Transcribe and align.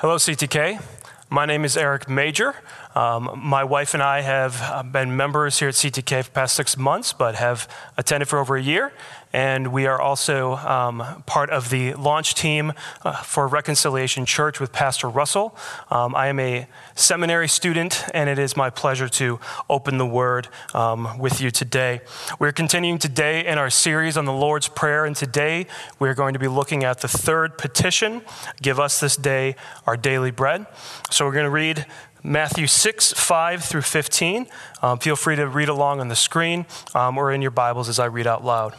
Hello, 0.00 0.16
CTK. 0.16 0.82
My 1.28 1.44
name 1.44 1.62
is 1.62 1.76
Eric 1.76 2.08
Major. 2.08 2.54
Um, 2.94 3.40
my 3.42 3.64
wife 3.64 3.94
and 3.94 4.02
I 4.02 4.20
have 4.22 4.60
uh, 4.62 4.82
been 4.82 5.16
members 5.16 5.58
here 5.58 5.68
at 5.68 5.74
CTK 5.74 6.24
for 6.24 6.30
the 6.30 6.34
past 6.34 6.56
six 6.56 6.76
months, 6.76 7.12
but 7.12 7.34
have 7.36 7.68
attended 7.96 8.28
for 8.28 8.38
over 8.38 8.56
a 8.56 8.62
year. 8.62 8.92
And 9.32 9.72
we 9.72 9.86
are 9.86 10.00
also 10.00 10.56
um, 10.56 11.22
part 11.24 11.50
of 11.50 11.70
the 11.70 11.94
launch 11.94 12.34
team 12.34 12.72
uh, 13.02 13.22
for 13.22 13.46
Reconciliation 13.46 14.26
Church 14.26 14.58
with 14.58 14.72
Pastor 14.72 15.08
Russell. 15.08 15.56
Um, 15.88 16.16
I 16.16 16.26
am 16.26 16.40
a 16.40 16.66
seminary 16.96 17.46
student, 17.46 18.04
and 18.12 18.28
it 18.28 18.40
is 18.40 18.56
my 18.56 18.70
pleasure 18.70 19.08
to 19.08 19.38
open 19.68 19.98
the 19.98 20.06
word 20.06 20.48
um, 20.74 21.16
with 21.16 21.40
you 21.40 21.52
today. 21.52 22.00
We're 22.40 22.50
continuing 22.50 22.98
today 22.98 23.46
in 23.46 23.56
our 23.56 23.70
series 23.70 24.16
on 24.16 24.24
the 24.24 24.32
Lord's 24.32 24.66
Prayer, 24.66 25.04
and 25.04 25.14
today 25.14 25.68
we're 26.00 26.14
going 26.14 26.32
to 26.32 26.40
be 26.40 26.48
looking 26.48 26.82
at 26.82 27.00
the 27.00 27.08
third 27.08 27.56
petition 27.56 28.22
Give 28.60 28.78
us 28.78 29.00
this 29.00 29.16
day 29.16 29.56
our 29.86 29.96
daily 29.96 30.30
bread. 30.30 30.66
So 31.10 31.24
we're 31.24 31.32
going 31.32 31.44
to 31.44 31.50
read 31.50 31.86
Matthew 32.22 32.66
6, 32.66 33.12
5 33.12 33.64
through 33.64 33.82
15. 33.82 34.46
Um, 34.82 34.98
feel 34.98 35.16
free 35.16 35.36
to 35.36 35.46
read 35.46 35.68
along 35.68 36.00
on 36.00 36.08
the 36.08 36.16
screen 36.16 36.66
um, 36.94 37.16
or 37.16 37.32
in 37.32 37.42
your 37.42 37.50
Bibles 37.50 37.88
as 37.88 37.98
I 37.98 38.06
read 38.06 38.26
out 38.26 38.44
loud. 38.44 38.74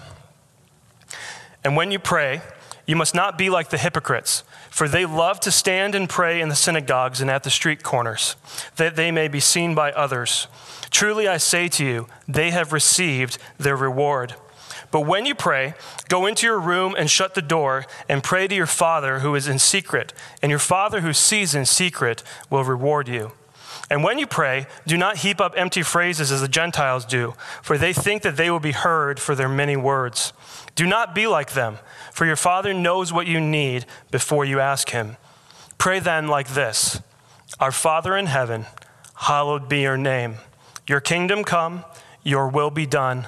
And 1.64 1.76
when 1.76 1.91
you 1.91 2.00
pray, 2.00 2.41
you 2.86 2.95
must 2.95 3.16
not 3.16 3.38
be 3.38 3.50
like 3.50 3.70
the 3.70 3.77
hypocrites, 3.77 4.44
for 4.70 4.88
they 4.88 5.05
love 5.05 5.40
to 5.41 5.52
stand 5.52 5.95
and 5.95 6.09
pray 6.09 6.41
in 6.41 6.50
the 6.50 6.55
synagogues 6.55 7.22
and 7.22 7.30
at 7.30 7.44
the 7.44 7.50
street 7.50 7.84
corners, 7.84 8.36
that 8.76 8.95
they 8.95 9.12
may 9.12 9.27
be 9.27 9.40
seen 9.40 9.76
by 9.76 9.92
others. 9.92 10.48
Truly 10.89 11.28
I 11.28 11.38
say 11.38 11.67
to 11.70 11.86
you, 11.86 12.08
they 12.28 12.52
have 12.52 12.73
received 12.73 13.38
their 13.58 13.76
reward. 13.76 14.36
But 14.91 15.02
when 15.02 15.26
you 15.26 15.34
pray, 15.34 15.73
go 16.09 16.26
into 16.26 16.45
your 16.45 16.59
room 16.59 16.95
and 16.98 17.09
shut 17.09 17.34
the 17.34 17.41
door 17.41 17.86
and 18.09 18.22
pray 18.22 18.48
to 18.48 18.55
your 18.55 18.66
Father 18.66 19.20
who 19.20 19.34
is 19.36 19.48
in 19.48 19.58
secret, 19.58 20.14
and 20.41 20.50
your 20.50 20.59
Father 20.59 21.00
who 21.00 21.14
sees 21.14 21.55
in 21.55 21.66
secret 21.66 22.23
will 22.50 22.66
reward 22.66 23.08
you. 23.08 23.31
And 23.90 24.03
when 24.03 24.19
you 24.19 24.28
pray, 24.28 24.67
do 24.86 24.97
not 24.97 25.17
heap 25.17 25.39
up 25.42 25.53
empty 25.56 25.81
phrases 25.81 26.31
as 26.31 26.42
the 26.42 26.47
Gentiles 26.47 27.06
do, 27.06 27.34
for 27.62 27.78
they 27.78 27.94
think 27.94 28.22
that 28.22 28.38
they 28.38 28.50
will 28.50 28.59
be 28.59 28.72
heard 28.72 29.19
for 29.19 29.34
their 29.34 29.50
many 29.50 29.78
words. 29.78 30.34
Do 30.75 30.86
not 30.86 31.16
be 31.16 31.25
like 31.25 31.53
them, 31.53 31.78
for 32.12 32.25
your 32.25 32.36
Father 32.36 32.73
knows 32.73 33.12
what 33.12 33.28
you 33.28 33.39
need 33.39 33.86
before 34.09 34.45
you 34.45 34.59
ask 34.59 34.89
Him. 34.89 35.17
Pray 35.78 36.00
then 36.00 36.28
like 36.28 36.50
this 36.50 37.02
Our 37.59 37.72
Father 37.72 38.16
in 38.16 38.28
heaven, 38.28 38.66
hallowed 39.16 39.67
be 39.69 39.81
your 39.81 39.97
name. 39.97 40.36
Your 40.88 41.02
kingdom 41.02 41.44
come, 41.44 41.86
your 42.23 42.50
will 42.50 42.72
be 42.72 42.86
done 42.86 43.28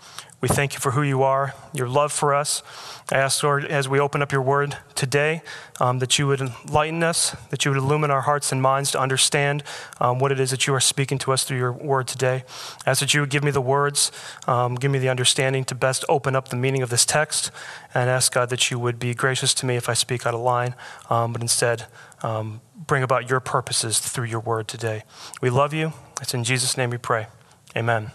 We 0.41 0.47
thank 0.47 0.73
you 0.73 0.79
for 0.79 0.91
who 0.91 1.03
you 1.03 1.21
are, 1.21 1.53
your 1.71 1.87
love 1.87 2.11
for 2.11 2.33
us. 2.33 2.63
I 3.11 3.17
ask, 3.17 3.43
Lord, 3.43 3.63
as 3.63 3.87
we 3.87 3.99
open 3.99 4.23
up 4.23 4.31
your 4.31 4.41
word 4.41 4.75
today, 4.95 5.43
um, 5.79 5.99
that 5.99 6.17
you 6.17 6.25
would 6.25 6.41
enlighten 6.41 7.03
us, 7.03 7.35
that 7.51 7.63
you 7.63 7.69
would 7.69 7.77
illumine 7.77 8.09
our 8.09 8.21
hearts 8.21 8.51
and 8.51 8.59
minds 8.59 8.89
to 8.91 8.99
understand 8.99 9.63
um, 9.99 10.17
what 10.17 10.31
it 10.31 10.39
is 10.39 10.49
that 10.49 10.65
you 10.65 10.73
are 10.73 10.79
speaking 10.79 11.19
to 11.19 11.31
us 11.31 11.43
through 11.43 11.59
your 11.59 11.71
word 11.71 12.07
today. 12.07 12.43
I 12.87 12.89
ask 12.89 13.01
that 13.01 13.13
you 13.13 13.21
would 13.21 13.29
give 13.29 13.43
me 13.43 13.51
the 13.51 13.61
words, 13.61 14.11
um, 14.47 14.73
give 14.73 14.89
me 14.89 14.97
the 14.97 15.09
understanding 15.09 15.63
to 15.65 15.75
best 15.75 16.03
open 16.09 16.35
up 16.35 16.49
the 16.49 16.55
meaning 16.55 16.81
of 16.81 16.89
this 16.89 17.05
text, 17.05 17.51
and 17.93 18.09
ask, 18.09 18.33
God, 18.33 18.49
that 18.49 18.71
you 18.71 18.79
would 18.79 18.97
be 18.97 19.13
gracious 19.13 19.53
to 19.55 19.67
me 19.67 19.75
if 19.75 19.87
I 19.89 19.93
speak 19.93 20.25
out 20.25 20.33
of 20.33 20.39
line, 20.39 20.73
um, 21.11 21.33
but 21.33 21.43
instead 21.43 21.85
um, 22.23 22.61
bring 22.75 23.03
about 23.03 23.29
your 23.29 23.39
purposes 23.39 23.99
through 23.99 24.25
your 24.25 24.39
word 24.39 24.67
today. 24.67 25.03
We 25.39 25.51
love 25.51 25.71
you. 25.71 25.93
It's 26.19 26.33
in 26.33 26.43
Jesus' 26.43 26.77
name 26.77 26.89
we 26.89 26.97
pray. 26.97 27.27
Amen. 27.75 28.11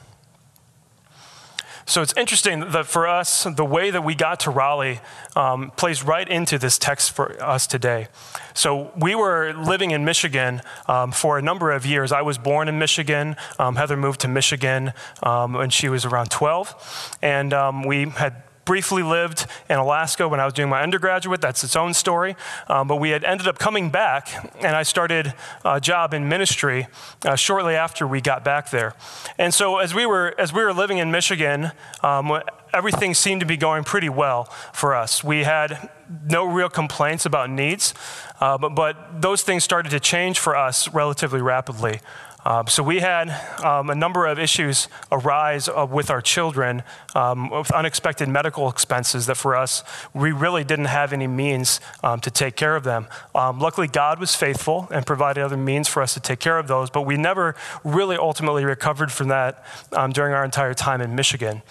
So 1.89 2.03
it's 2.03 2.13
interesting 2.17 2.61
that 2.73 2.87
for 2.87 3.07
us, 3.07 3.45
the 3.45 3.65
way 3.65 3.91
that 3.93 4.03
we 4.03 4.17
got 4.17 4.41
to 4.41 4.51
Raleigh 4.51 5.01
um, 5.37 5.71
plays 5.77 6.03
right 6.03 6.29
into 6.29 6.59
this 6.59 6.79
text 6.79 7.13
for 7.13 7.41
us 7.41 7.69
today. 7.69 8.09
So 8.55 8.91
we 8.97 9.15
were 9.15 9.53
living 9.53 9.93
in 9.93 10.05
Michigan 10.05 10.63
um, 10.89 11.13
for 11.13 11.39
a 11.39 11.43
number 11.43 11.71
of 11.71 11.87
years. 11.87 12.11
I 12.11 12.23
was 12.23 12.39
born 12.39 12.67
in 12.67 12.81
Michigan. 12.81 13.37
Um, 13.61 13.77
Heather 13.77 13.97
moved 13.97 14.21
to 14.23 14.29
Michigan 14.29 14.95
um, 15.23 15.53
when 15.53 15.71
she 15.71 15.89
was 15.89 16.05
around 16.05 16.33
12. 16.33 17.19
And 17.23 17.55
um, 17.55 17.85
we 17.85 18.09
had 18.09 18.43
briefly 18.67 19.03
lived 19.03 19.47
in 19.71 19.79
Alaska 19.79 20.29
when 20.29 20.41
I 20.41 20.45
was 20.45 20.53
doing 20.53 20.69
my 20.69 20.83
undergraduate. 20.83 21.41
That's 21.41 21.65
its 21.65 21.75
own 21.75 21.95
story. 21.95 22.37
Um, 22.69 22.87
but 22.87 22.97
we 22.97 23.11
had 23.11 23.25
ended 23.25 23.49
up 23.49 23.59
coming 23.59 23.89
back, 23.89 24.53
and 24.61 24.77
I 24.77 24.83
started 24.83 25.33
a 25.65 25.81
job 25.81 26.13
in 26.13 26.29
ministry 26.29 26.89
uh, 27.25 27.37
shortly 27.37 27.75
after 27.75 28.07
we 28.07 28.21
got 28.21 28.45
back 28.45 28.71
there. 28.71 28.95
And 29.39 29.55
so 29.55 29.79
as 29.79 29.95
we 29.95 30.05
were 30.05 30.35
as 30.39 30.53
we 30.53 30.63
were 30.63 30.75
living 30.75 30.99
in 30.99 31.11
Michigan. 31.11 31.73
Um, 32.03 32.43
everything 32.77 33.15
seemed 33.15 33.41
to 33.41 33.47
be 33.47 33.57
going 33.57 33.85
pretty 33.85 34.09
well 34.09 34.45
for 34.73 34.95
us. 34.95 35.25
We 35.25 35.45
had 35.45 35.89
no 36.29 36.45
real 36.45 36.69
complaints 36.69 37.25
about 37.25 37.49
needs, 37.49 37.95
uh, 38.39 38.59
but, 38.59 38.75
but 38.75 39.23
those 39.23 39.43
things 39.43 39.65
started 39.65 39.91
to 39.91 40.01
change 40.01 40.39
for 40.39 40.55
us 40.55 40.93
relatively 40.93 41.41
rapidly. 41.41 42.01
Um, 42.47 42.69
so 42.69 42.81
we 42.85 43.01
had 43.01 43.29
um, 43.65 43.91
a 43.91 43.95
number 43.97 44.25
of 44.25 44.39
issues 44.39 44.87
arise 45.11 45.69
uh, 45.69 45.85
with 45.91 46.13
our 46.13 46.23
children 46.23 46.85
um, 47.17 47.51
with 47.51 47.73
unexpected 47.73 48.29
medical 48.29 48.69
expenses 48.69 49.27
that 49.27 49.35
for 49.35 49.57
us, 49.57 49.83
we 50.15 50.31
really 50.31 50.63
didn't 50.63 50.85
have 50.85 51.13
any 51.13 51.27
means 51.27 51.81
um, 52.05 52.21
to 52.21 52.31
take 52.31 52.55
care 52.55 52.77
of 52.77 52.85
them. 52.85 53.09
Um, 53.35 53.59
luckily, 53.59 53.89
God 53.89 54.21
was 54.21 54.37
faithful 54.37 54.87
and 54.93 55.05
provided 55.05 55.43
other 55.43 55.57
means 55.57 55.89
for 55.89 56.03
us 56.03 56.15
to 56.15 56.21
take 56.21 56.39
care 56.39 56.57
of 56.57 56.69
those, 56.69 56.89
but 56.89 57.03
we 57.03 57.17
never 57.17 57.57
really 57.83 58.15
ultimately 58.15 58.65
recovered 58.65 59.11
from 59.11 59.27
that 59.29 59.65
um, 59.91 60.13
during 60.13 60.33
our 60.33 60.45
entire 60.45 60.75
time 60.75 61.01
in 61.01 61.17
Michigan. 61.17 61.63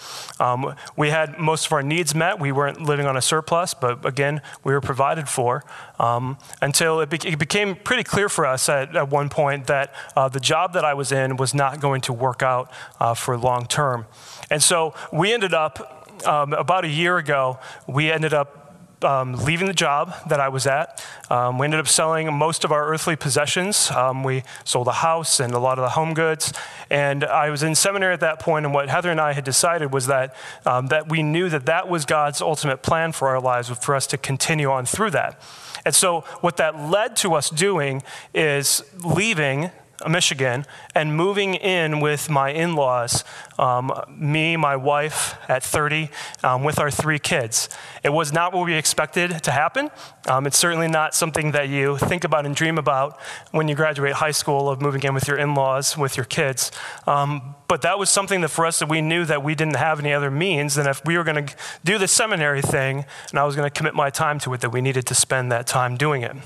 we 0.94 1.08
had 1.08 1.38
most 1.38 1.66
of 1.66 1.72
our 1.72 1.82
needs 1.82 2.14
met. 2.14 2.38
We 2.38 2.52
weren't 2.52 2.82
living 2.82 3.06
on 3.06 3.16
a 3.16 3.22
surplus, 3.22 3.72
but 3.72 4.04
again, 4.04 4.42
we 4.62 4.74
were 4.74 4.82
provided 4.82 5.26
for 5.26 5.64
until 5.98 7.00
it, 7.00 7.10
be- 7.10 7.28
it, 7.28 7.38
became 7.38 7.76
pretty 7.76 8.04
clear 8.04 8.28
for 8.28 8.46
us 8.46 8.68
at, 8.68 8.94
at 8.94 9.08
one 9.08 9.28
point 9.28 9.66
that 9.66 9.94
uh, 10.16 10.28
the 10.28 10.40
job 10.40 10.72
that 10.74 10.84
I 10.84 10.94
was 10.94 11.12
in 11.12 11.36
was 11.36 11.54
not 11.54 11.80
going 11.80 12.00
to 12.02 12.12
work 12.12 12.42
out 12.42 12.70
uh, 13.00 13.14
for 13.14 13.36
long 13.36 13.66
term. 13.66 14.06
And 14.50 14.62
so 14.62 14.94
we 15.12 15.32
ended 15.32 15.54
up, 15.54 16.26
um, 16.26 16.52
about 16.52 16.84
a 16.84 16.88
year 16.88 17.18
ago, 17.18 17.58
we 17.86 18.10
ended 18.10 18.34
up 18.34 18.65
um, 19.02 19.34
leaving 19.44 19.66
the 19.66 19.74
job 19.74 20.14
that 20.28 20.40
I 20.40 20.48
was 20.48 20.66
at. 20.66 21.04
Um, 21.30 21.58
we 21.58 21.64
ended 21.64 21.80
up 21.80 21.88
selling 21.88 22.32
most 22.32 22.64
of 22.64 22.72
our 22.72 22.86
earthly 22.88 23.16
possessions. 23.16 23.90
Um, 23.90 24.24
we 24.24 24.42
sold 24.64 24.88
a 24.88 24.92
house 24.92 25.40
and 25.40 25.52
a 25.52 25.58
lot 25.58 25.78
of 25.78 25.82
the 25.82 25.90
home 25.90 26.14
goods. 26.14 26.52
And 26.90 27.24
I 27.24 27.50
was 27.50 27.62
in 27.62 27.74
seminary 27.74 28.14
at 28.14 28.20
that 28.20 28.40
point, 28.40 28.64
and 28.64 28.74
what 28.74 28.88
Heather 28.88 29.10
and 29.10 29.20
I 29.20 29.32
had 29.32 29.44
decided 29.44 29.92
was 29.92 30.06
that, 30.06 30.34
um, 30.64 30.86
that 30.88 31.08
we 31.08 31.22
knew 31.22 31.48
that 31.48 31.66
that 31.66 31.88
was 31.88 32.04
God's 32.04 32.40
ultimate 32.40 32.82
plan 32.82 33.12
for 33.12 33.28
our 33.28 33.40
lives, 33.40 33.68
for 33.68 33.94
us 33.94 34.06
to 34.08 34.18
continue 34.18 34.70
on 34.70 34.86
through 34.86 35.10
that. 35.10 35.40
And 35.84 35.94
so, 35.94 36.22
what 36.40 36.56
that 36.56 36.78
led 36.78 37.16
to 37.16 37.34
us 37.34 37.50
doing 37.50 38.02
is 38.34 38.82
leaving 39.04 39.70
Michigan, 40.08 40.64
and 40.94 41.16
moving 41.16 41.54
in 41.54 42.00
with 42.00 42.28
my 42.28 42.50
in 42.50 42.74
laws, 42.74 43.24
um, 43.58 43.92
me, 44.08 44.56
my 44.56 44.76
wife 44.76 45.36
at 45.48 45.62
30, 45.62 46.10
um, 46.42 46.64
with 46.64 46.78
our 46.78 46.90
three 46.90 47.18
kids. 47.18 47.68
It 48.02 48.10
was 48.10 48.32
not 48.32 48.52
what 48.52 48.66
we 48.66 48.74
expected 48.74 49.42
to 49.44 49.50
happen. 49.50 49.90
Um, 50.28 50.46
it's 50.46 50.58
certainly 50.58 50.88
not 50.88 51.14
something 51.14 51.52
that 51.52 51.68
you 51.68 51.96
think 51.96 52.24
about 52.24 52.46
and 52.46 52.54
dream 52.54 52.78
about 52.78 53.18
when 53.52 53.68
you 53.68 53.74
graduate 53.74 54.14
high 54.14 54.30
school 54.32 54.68
of 54.68 54.80
moving 54.80 55.02
in 55.02 55.14
with 55.14 55.26
your 55.26 55.38
in 55.38 55.54
laws, 55.54 55.96
with 55.96 56.16
your 56.16 56.26
kids. 56.26 56.70
Um, 57.06 57.54
but 57.68 57.82
that 57.82 57.98
was 57.98 58.10
something 58.10 58.42
that 58.42 58.48
for 58.48 58.66
us 58.66 58.78
that 58.78 58.88
we 58.88 59.00
knew 59.00 59.24
that 59.24 59.42
we 59.42 59.54
didn't 59.54 59.76
have 59.76 59.98
any 59.98 60.12
other 60.12 60.30
means. 60.30 60.74
than 60.74 60.86
if 60.86 61.04
we 61.04 61.16
were 61.16 61.24
going 61.24 61.46
to 61.46 61.54
do 61.84 61.98
the 61.98 62.08
seminary 62.08 62.62
thing 62.62 63.04
and 63.30 63.38
I 63.38 63.44
was 63.44 63.56
going 63.56 63.68
to 63.68 63.76
commit 63.76 63.94
my 63.94 64.10
time 64.10 64.38
to 64.40 64.54
it, 64.54 64.60
that 64.60 64.70
we 64.70 64.80
needed 64.80 65.06
to 65.06 65.14
spend 65.14 65.50
that 65.52 65.66
time 65.66 65.96
doing 65.96 66.22
it. 66.22 66.36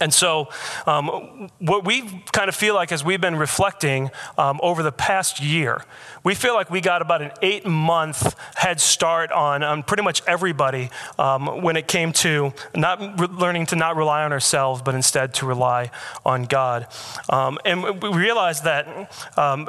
And 0.00 0.12
so, 0.12 0.48
um, 0.86 1.48
what 1.60 1.84
we 1.84 2.24
kind 2.32 2.48
of 2.48 2.56
feel 2.56 2.74
like 2.74 2.90
as 2.90 3.04
we've 3.04 3.20
been 3.20 3.36
reflecting 3.36 4.10
um, 4.36 4.58
over 4.62 4.82
the 4.82 4.90
past 4.90 5.40
year, 5.40 5.84
we 6.24 6.34
feel 6.34 6.54
like 6.54 6.70
we 6.70 6.80
got 6.80 7.02
about 7.02 7.22
an 7.22 7.30
eight 7.40 7.64
month 7.64 8.34
head 8.56 8.80
start 8.80 9.30
on, 9.30 9.62
on 9.62 9.84
pretty 9.84 10.02
much 10.02 10.22
everybody 10.26 10.90
um, 11.20 11.62
when 11.62 11.76
it 11.76 11.86
came 11.86 12.12
to 12.12 12.52
not 12.74 13.20
re- 13.20 13.28
learning 13.28 13.66
to 13.66 13.76
not 13.76 13.94
rely 13.94 14.24
on 14.24 14.32
ourselves, 14.32 14.82
but 14.82 14.96
instead 14.96 15.34
to 15.34 15.46
rely 15.46 15.92
on 16.24 16.46
God. 16.46 16.88
Um, 17.28 17.58
and 17.64 18.02
we 18.02 18.08
realized 18.08 18.64
that 18.64 19.12
um, 19.38 19.68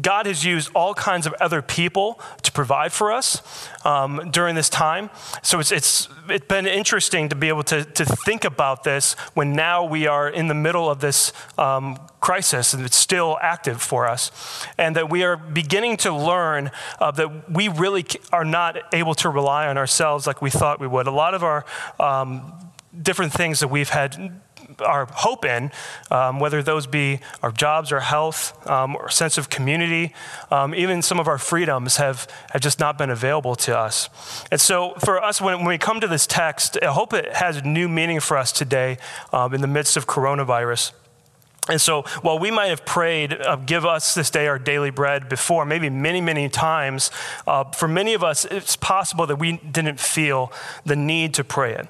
God 0.00 0.26
has 0.26 0.44
used 0.44 0.70
all 0.74 0.94
kinds 0.94 1.26
of 1.26 1.34
other 1.40 1.62
people 1.62 2.20
to 2.42 2.50
provide 2.50 2.92
for 2.92 3.12
us 3.12 3.68
um, 3.84 4.30
during 4.30 4.54
this 4.54 4.68
time. 4.68 5.10
So 5.42 5.60
it's, 5.60 5.70
it's, 5.70 6.08
it's 6.28 6.46
been 6.46 6.66
interesting 6.66 7.28
to 7.28 7.36
be 7.36 7.48
able 7.48 7.62
to, 7.64 7.84
to 7.84 8.04
think 8.04 8.44
about 8.44 8.84
this 8.84 9.14
when 9.34 9.52
now 9.52 9.84
we 9.84 10.06
are 10.06 10.28
in 10.28 10.48
the 10.48 10.54
middle 10.54 10.90
of 10.90 11.00
this 11.00 11.32
um, 11.58 11.98
crisis 12.20 12.74
and 12.74 12.84
it's 12.84 12.96
still 12.96 13.38
active 13.40 13.80
for 13.80 14.08
us. 14.08 14.66
And 14.78 14.96
that 14.96 15.10
we 15.10 15.22
are 15.22 15.36
beginning 15.36 15.96
to 15.98 16.14
learn 16.14 16.70
uh, 17.00 17.10
that 17.12 17.50
we 17.50 17.68
really 17.68 18.04
are 18.32 18.44
not 18.44 18.94
able 18.94 19.14
to 19.16 19.28
rely 19.28 19.68
on 19.68 19.78
ourselves 19.78 20.26
like 20.26 20.42
we 20.42 20.50
thought 20.50 20.80
we 20.80 20.86
would. 20.86 21.06
A 21.06 21.12
lot 21.12 21.34
of 21.34 21.44
our 21.44 21.64
um, 22.00 22.52
different 23.00 23.32
things 23.32 23.60
that 23.60 23.68
we've 23.68 23.90
had 23.90 24.40
our 24.80 25.06
hope 25.06 25.44
in, 25.44 25.70
um, 26.10 26.40
whether 26.40 26.62
those 26.62 26.86
be 26.86 27.20
our 27.42 27.50
jobs, 27.50 27.92
our 27.92 28.00
health, 28.00 28.66
um, 28.68 28.96
or 28.96 29.08
sense 29.10 29.38
of 29.38 29.50
community, 29.50 30.14
um, 30.50 30.74
even 30.74 31.02
some 31.02 31.20
of 31.20 31.28
our 31.28 31.38
freedoms 31.38 31.96
have, 31.96 32.26
have 32.50 32.62
just 32.62 32.80
not 32.80 32.98
been 32.98 33.10
available 33.10 33.54
to 33.56 33.76
us. 33.76 34.08
And 34.50 34.60
so 34.60 34.94
for 35.00 35.22
us, 35.22 35.40
when, 35.40 35.58
when 35.58 35.68
we 35.68 35.78
come 35.78 36.00
to 36.00 36.08
this 36.08 36.26
text, 36.26 36.78
I 36.82 36.86
hope 36.86 37.12
it 37.12 37.32
has 37.34 37.62
new 37.64 37.88
meaning 37.88 38.20
for 38.20 38.36
us 38.36 38.52
today 38.52 38.98
um, 39.32 39.54
in 39.54 39.60
the 39.60 39.66
midst 39.66 39.96
of 39.96 40.06
coronavirus. 40.06 40.92
And 41.66 41.80
so, 41.80 42.02
while 42.20 42.38
we 42.38 42.50
might 42.50 42.66
have 42.66 42.84
prayed, 42.84 43.32
uh, 43.32 43.56
give 43.56 43.86
us 43.86 44.14
this 44.14 44.28
day 44.28 44.46
our 44.48 44.58
daily 44.58 44.90
bread 44.90 45.30
before, 45.30 45.64
maybe 45.64 45.88
many, 45.88 46.20
many 46.20 46.50
times, 46.50 47.10
uh, 47.46 47.64
for 47.64 47.88
many 47.88 48.12
of 48.12 48.22
us, 48.22 48.44
it's 48.44 48.76
possible 48.76 49.26
that 49.26 49.36
we 49.36 49.56
didn't 49.56 49.98
feel 49.98 50.52
the 50.84 50.94
need 50.94 51.32
to 51.34 51.44
pray 51.44 51.72
it. 51.72 51.88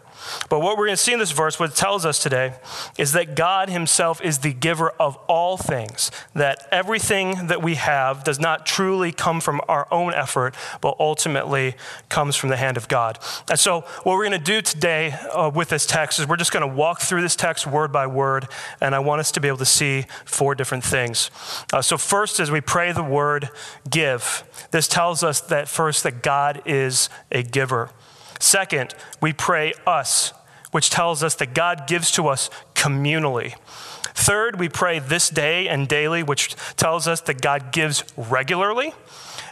But 0.49 0.61
what 0.61 0.76
we're 0.76 0.87
going 0.87 0.96
to 0.96 1.02
see 1.02 1.12
in 1.12 1.19
this 1.19 1.32
verse, 1.32 1.58
what 1.58 1.70
it 1.70 1.76
tells 1.76 2.05
us 2.05 2.19
today, 2.19 2.55
is 2.99 3.12
that 3.12 3.34
God 3.34 3.69
Himself 3.69 4.20
is 4.22 4.38
the 4.38 4.52
giver 4.52 4.90
of 5.00 5.16
all 5.28 5.56
things, 5.56 6.11
that 6.34 6.66
everything 6.70 7.46
that 7.49 7.62
we 7.62 7.75
have 7.76 8.25
does 8.25 8.38
not 8.38 8.66
truly 8.66 9.12
come 9.12 9.40
from 9.40 9.61
our 9.69 9.87
own 9.90 10.14
effort, 10.14 10.55
but 10.81 10.96
ultimately 10.99 11.75
comes 12.08 12.37
from 12.37 12.50
the 12.50 12.56
hand 12.56 12.76
of 12.76 12.88
God. 12.88 13.19
And 13.50 13.58
so, 13.58 13.82
what 14.02 14.14
we're 14.14 14.26
going 14.26 14.38
to 14.38 14.44
do 14.44 14.62
today 14.62 15.12
uh, 15.12 15.50
with 15.55 15.69
this 15.69 15.87
text 15.87 16.19
is 16.19 16.28
we're 16.28 16.37
just 16.37 16.52
going 16.52 16.69
to 16.69 16.75
walk 16.75 17.00
through 17.00 17.22
this 17.22 17.37
text 17.37 17.66
word 17.66 17.93
by 17.93 18.06
word, 18.06 18.49
and 18.81 18.94
I 18.94 18.99
want 18.99 19.20
us 19.20 19.32
to 19.32 19.40
be 19.40 19.49
able 19.49 19.58
to 19.58 19.64
see 19.64 20.06
four 20.25 20.55
different 20.55 20.84
things. 20.84 21.31
Uh, 21.72 21.82
so, 21.82 21.96
first, 21.96 22.40
as 22.40 22.50
we 22.50 22.61
pray 22.61 22.93
the 22.93 23.02
word 23.02 23.50
give, 23.88 24.44
this 24.70 24.88
tells 24.88 25.22
us 25.22 25.40
that 25.40 25.69
first, 25.69 26.02
that 26.02 26.22
God 26.22 26.62
is 26.64 27.08
a 27.31 27.43
giver. 27.43 27.90
Second, 28.41 28.95
we 29.21 29.33
pray 29.33 29.73
us, 29.87 30.33
which 30.71 30.91
tells 30.91 31.23
us 31.23 31.35
that 31.37 31.55
God 31.55 31.87
gives 31.87 32.11
to 32.13 32.29
us 32.29 32.51
communally. 32.75 33.55
Third, 34.15 34.59
we 34.61 34.69
pray 34.69 35.01
this 35.01 35.29
day 35.29 35.69
and 35.69 35.89
daily, 35.89 36.23
which 36.23 36.55
tells 36.77 37.09
us 37.09 37.21
that 37.23 37.41
God 37.41 37.73
gives 37.73 38.05
regularly. 38.17 38.93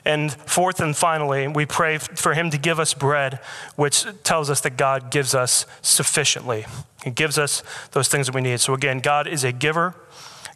And 0.04 0.32
fourth 0.32 0.80
and 0.80 0.96
finally, 0.96 1.46
we 1.46 1.66
pray 1.66 1.98
for 1.98 2.34
Him 2.34 2.50
to 2.50 2.58
give 2.58 2.80
us 2.80 2.92
bread, 2.94 3.38
which 3.76 4.04
tells 4.24 4.50
us 4.50 4.60
that 4.62 4.76
God 4.76 5.10
gives 5.10 5.34
us 5.34 5.66
sufficiently. 5.80 6.66
He 7.04 7.10
gives 7.10 7.38
us 7.38 7.62
those 7.92 8.08
things 8.08 8.26
that 8.26 8.34
we 8.34 8.40
need. 8.40 8.60
So 8.60 8.74
again, 8.74 8.98
God 8.98 9.26
is 9.26 9.44
a 9.44 9.52
giver, 9.52 9.94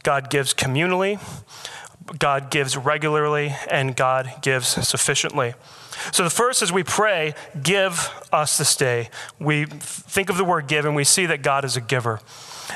God 0.02 0.30
gives 0.30 0.52
communally, 0.54 1.20
God 2.18 2.50
gives 2.50 2.76
regularly, 2.76 3.54
and 3.70 3.96
God 3.96 4.32
gives 4.42 4.68
sufficiently. 4.68 5.54
So 6.12 6.24
the 6.24 6.30
first 6.30 6.62
is 6.62 6.72
we 6.72 6.84
pray, 6.84 7.34
give 7.60 8.10
us 8.32 8.58
this 8.58 8.76
day. 8.76 9.08
We 9.38 9.64
think 9.66 10.28
of 10.28 10.36
the 10.36 10.44
word 10.44 10.66
give 10.66 10.84
and 10.84 10.94
we 10.94 11.04
see 11.04 11.26
that 11.26 11.42
God 11.42 11.64
is 11.64 11.76
a 11.76 11.80
giver. 11.80 12.20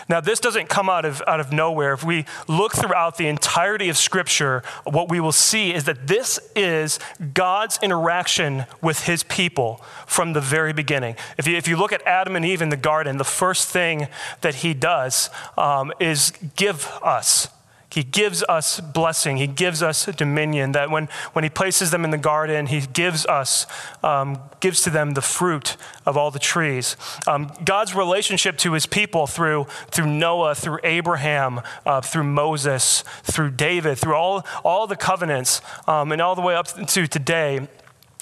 Now, 0.08 0.20
this 0.20 0.38
doesn't 0.38 0.68
come 0.68 0.88
out 0.88 1.04
of, 1.04 1.22
out 1.26 1.40
of 1.40 1.52
nowhere. 1.52 1.92
If 1.92 2.04
we 2.04 2.24
look 2.46 2.72
throughout 2.72 3.16
the 3.16 3.26
entirety 3.26 3.88
of 3.88 3.96
Scripture, 3.96 4.62
what 4.84 5.08
we 5.08 5.18
will 5.18 5.32
see 5.32 5.74
is 5.74 5.84
that 5.84 6.06
this 6.06 6.38
is 6.54 6.98
God's 7.34 7.78
interaction 7.82 8.66
with 8.80 9.04
his 9.04 9.24
people 9.24 9.82
from 10.06 10.32
the 10.32 10.40
very 10.40 10.72
beginning. 10.72 11.16
If 11.38 11.46
you, 11.46 11.56
if 11.56 11.66
you 11.66 11.76
look 11.76 11.92
at 11.92 12.06
Adam 12.06 12.36
and 12.36 12.44
Eve 12.44 12.62
in 12.62 12.68
the 12.68 12.76
garden, 12.76 13.16
the 13.16 13.24
first 13.24 13.68
thing 13.68 14.06
that 14.42 14.56
he 14.56 14.74
does 14.74 15.28
um, 15.58 15.92
is 15.98 16.32
give 16.56 16.86
us 17.02 17.48
he 17.90 18.04
gives 18.04 18.44
us 18.48 18.78
blessing. 18.78 19.36
He 19.36 19.48
gives 19.48 19.82
us 19.82 20.06
dominion. 20.06 20.72
That 20.72 20.90
when, 20.90 21.08
when 21.32 21.42
He 21.42 21.50
places 21.50 21.90
them 21.90 22.04
in 22.04 22.10
the 22.10 22.18
garden, 22.18 22.66
He 22.66 22.82
gives 22.82 23.26
us, 23.26 23.66
um, 24.04 24.40
gives 24.60 24.82
to 24.82 24.90
them 24.90 25.14
the 25.14 25.22
fruit 25.22 25.76
of 26.06 26.16
all 26.16 26.30
the 26.30 26.38
trees. 26.38 26.96
Um, 27.26 27.52
God's 27.64 27.94
relationship 27.94 28.56
to 28.58 28.74
His 28.74 28.86
people 28.86 29.26
through, 29.26 29.66
through 29.90 30.06
Noah, 30.06 30.54
through 30.54 30.78
Abraham, 30.84 31.62
uh, 31.84 32.00
through 32.00 32.24
Moses, 32.24 33.02
through 33.24 33.50
David, 33.50 33.98
through 33.98 34.14
all, 34.14 34.46
all 34.64 34.86
the 34.86 34.96
covenants, 34.96 35.60
um, 35.88 36.12
and 36.12 36.22
all 36.22 36.36
the 36.36 36.42
way 36.42 36.54
up 36.54 36.68
to 36.68 37.08
today 37.08 37.68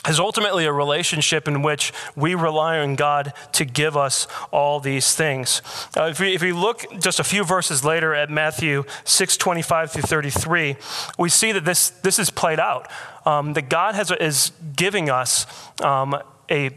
is 0.06 0.20
ultimately 0.20 0.64
a 0.64 0.72
relationship 0.72 1.48
in 1.48 1.62
which 1.62 1.92
we 2.14 2.34
rely 2.34 2.78
on 2.78 2.94
God 2.94 3.32
to 3.52 3.64
give 3.64 3.96
us 3.96 4.28
all 4.52 4.78
these 4.78 5.14
things. 5.14 5.60
Uh, 5.96 6.04
if, 6.04 6.20
we, 6.20 6.34
if 6.34 6.42
we 6.42 6.52
look 6.52 6.84
just 7.00 7.18
a 7.18 7.24
few 7.24 7.44
verses 7.44 7.84
later 7.84 8.14
at 8.14 8.30
Matthew 8.30 8.84
6 9.04 9.36
25 9.36 9.92
through 9.92 10.02
33, 10.02 10.76
we 11.18 11.28
see 11.28 11.52
that 11.52 11.64
this, 11.64 11.90
this 11.90 12.18
is 12.18 12.30
played 12.30 12.60
out. 12.60 12.90
Um, 13.26 13.52
that 13.54 13.68
God 13.68 13.94
has, 13.94 14.10
is 14.10 14.52
giving 14.74 15.10
us 15.10 15.46
um, 15.82 16.16
a 16.50 16.70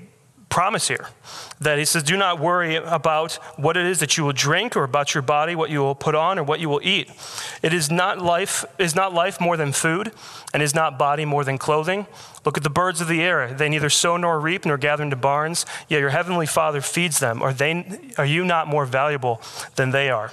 promise 0.52 0.88
here 0.88 1.08
that 1.60 1.80
he 1.80 1.86
says, 1.86 2.04
Do 2.04 2.18
not 2.18 2.40
worry 2.40 2.76
about 2.76 3.34
what 3.58 3.78
it 3.78 3.86
is 3.86 4.00
that 4.00 4.18
you 4.18 4.26
will 4.26 4.34
drink 4.34 4.76
or 4.76 4.84
about 4.84 5.16
your 5.16 5.24
body, 5.24 5.56
what 5.56 5.72
you 5.72 5.80
will 5.80 5.96
put 5.96 6.14
on 6.14 6.38
or 6.38 6.44
what 6.44 6.60
you 6.60 6.70
will 6.70 6.82
eat. 6.84 7.10
It 7.64 7.74
is 7.74 7.90
not 7.90 8.20
life, 8.20 8.66
is 8.78 8.94
not 8.94 9.14
life 9.14 9.42
more 9.42 9.58
than 9.58 9.72
food, 9.72 10.12
and 10.54 10.62
is 10.62 10.76
not 10.76 11.00
body 11.00 11.26
more 11.26 11.44
than 11.44 11.58
clothing. 11.58 12.06
Look 12.46 12.58
at 12.58 12.64
the 12.64 12.70
birds 12.70 13.02
of 13.02 13.08
the 13.08 13.22
air. 13.22 13.54
They 13.54 13.70
neither 13.70 13.90
sow 13.90 14.18
nor 14.18 14.40
reap 14.40 14.66
nor 14.66 14.78
gather 14.78 15.04
into 15.04 15.16
barns, 15.16 15.66
yet 15.88 16.02
your 16.02 16.10
heavenly 16.10 16.46
Father 16.46 16.82
feeds 16.82 17.20
them. 17.20 17.42
Are, 17.42 17.54
they, 17.54 18.14
are 18.18 18.26
you 18.26 18.44
not 18.44 18.68
more 18.68 18.86
valuable 18.86 19.42
than 19.76 19.92
they 19.92 20.10
are? 20.10 20.32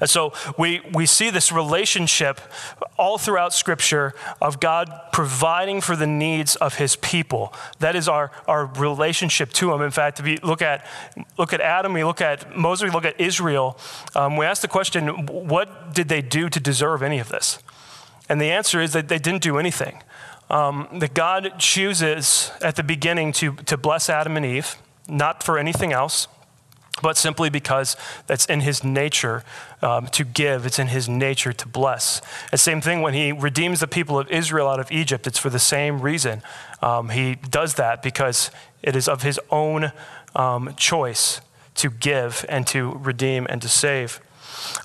And 0.00 0.10
so 0.10 0.32
we, 0.58 0.80
we 0.92 1.06
see 1.06 1.30
this 1.30 1.52
relationship 1.52 2.40
all 2.98 3.18
throughout 3.18 3.52
Scripture 3.54 4.14
of 4.40 4.60
God 4.60 4.90
providing 5.12 5.80
for 5.80 5.96
the 5.96 6.06
needs 6.06 6.56
of 6.56 6.74
his 6.74 6.96
people. 6.96 7.54
That 7.78 7.96
is 7.96 8.08
our, 8.08 8.30
our 8.48 8.66
relationship 8.66 9.52
to 9.54 9.72
him. 9.72 9.80
In 9.80 9.90
fact, 9.90 10.20
if 10.20 10.26
you 10.26 10.38
look 10.42 10.62
at, 10.62 10.86
look 11.38 11.52
at 11.52 11.60
Adam, 11.60 11.92
we 11.92 12.04
look 12.04 12.20
at 12.20 12.56
Moses, 12.56 12.84
we 12.84 12.90
look 12.90 13.04
at 13.04 13.20
Israel, 13.20 13.78
um, 14.14 14.36
we 14.36 14.44
ask 14.44 14.62
the 14.62 14.68
question 14.68 15.08
what 15.26 15.94
did 15.94 16.08
they 16.08 16.22
do 16.22 16.48
to 16.48 16.60
deserve 16.60 17.02
any 17.02 17.18
of 17.18 17.28
this? 17.28 17.58
And 18.28 18.40
the 18.40 18.50
answer 18.50 18.80
is 18.80 18.92
that 18.92 19.08
they 19.08 19.18
didn't 19.18 19.42
do 19.42 19.58
anything. 19.58 20.02
Um, 20.50 20.88
that 20.98 21.14
God 21.14 21.52
chooses 21.58 22.50
at 22.60 22.74
the 22.74 22.82
beginning 22.82 23.32
to, 23.34 23.54
to 23.54 23.76
bless 23.76 24.10
Adam 24.10 24.36
and 24.36 24.44
Eve, 24.44 24.76
not 25.08 25.44
for 25.44 25.58
anything 25.58 25.92
else 25.92 26.26
but 27.02 27.16
simply 27.16 27.50
because 27.50 27.96
that's 28.26 28.46
in 28.46 28.60
his 28.60 28.84
nature 28.84 29.44
um, 29.80 30.06
to 30.08 30.24
give. 30.24 30.66
It's 30.66 30.78
in 30.78 30.88
his 30.88 31.08
nature 31.08 31.52
to 31.52 31.68
bless. 31.68 32.20
The 32.50 32.58
same 32.58 32.80
thing 32.80 33.00
when 33.00 33.14
he 33.14 33.32
redeems 33.32 33.80
the 33.80 33.88
people 33.88 34.18
of 34.18 34.30
Israel 34.30 34.68
out 34.68 34.80
of 34.80 34.90
Egypt, 34.90 35.26
it's 35.26 35.38
for 35.38 35.50
the 35.50 35.58
same 35.58 36.00
reason. 36.00 36.42
Um, 36.82 37.10
he 37.10 37.36
does 37.36 37.74
that 37.74 38.02
because 38.02 38.50
it 38.82 38.96
is 38.96 39.08
of 39.08 39.22
his 39.22 39.40
own 39.50 39.92
um, 40.34 40.74
choice 40.76 41.40
to 41.76 41.90
give 41.90 42.44
and 42.48 42.66
to 42.68 42.92
redeem 42.92 43.46
and 43.48 43.62
to 43.62 43.68
save. 43.68 44.20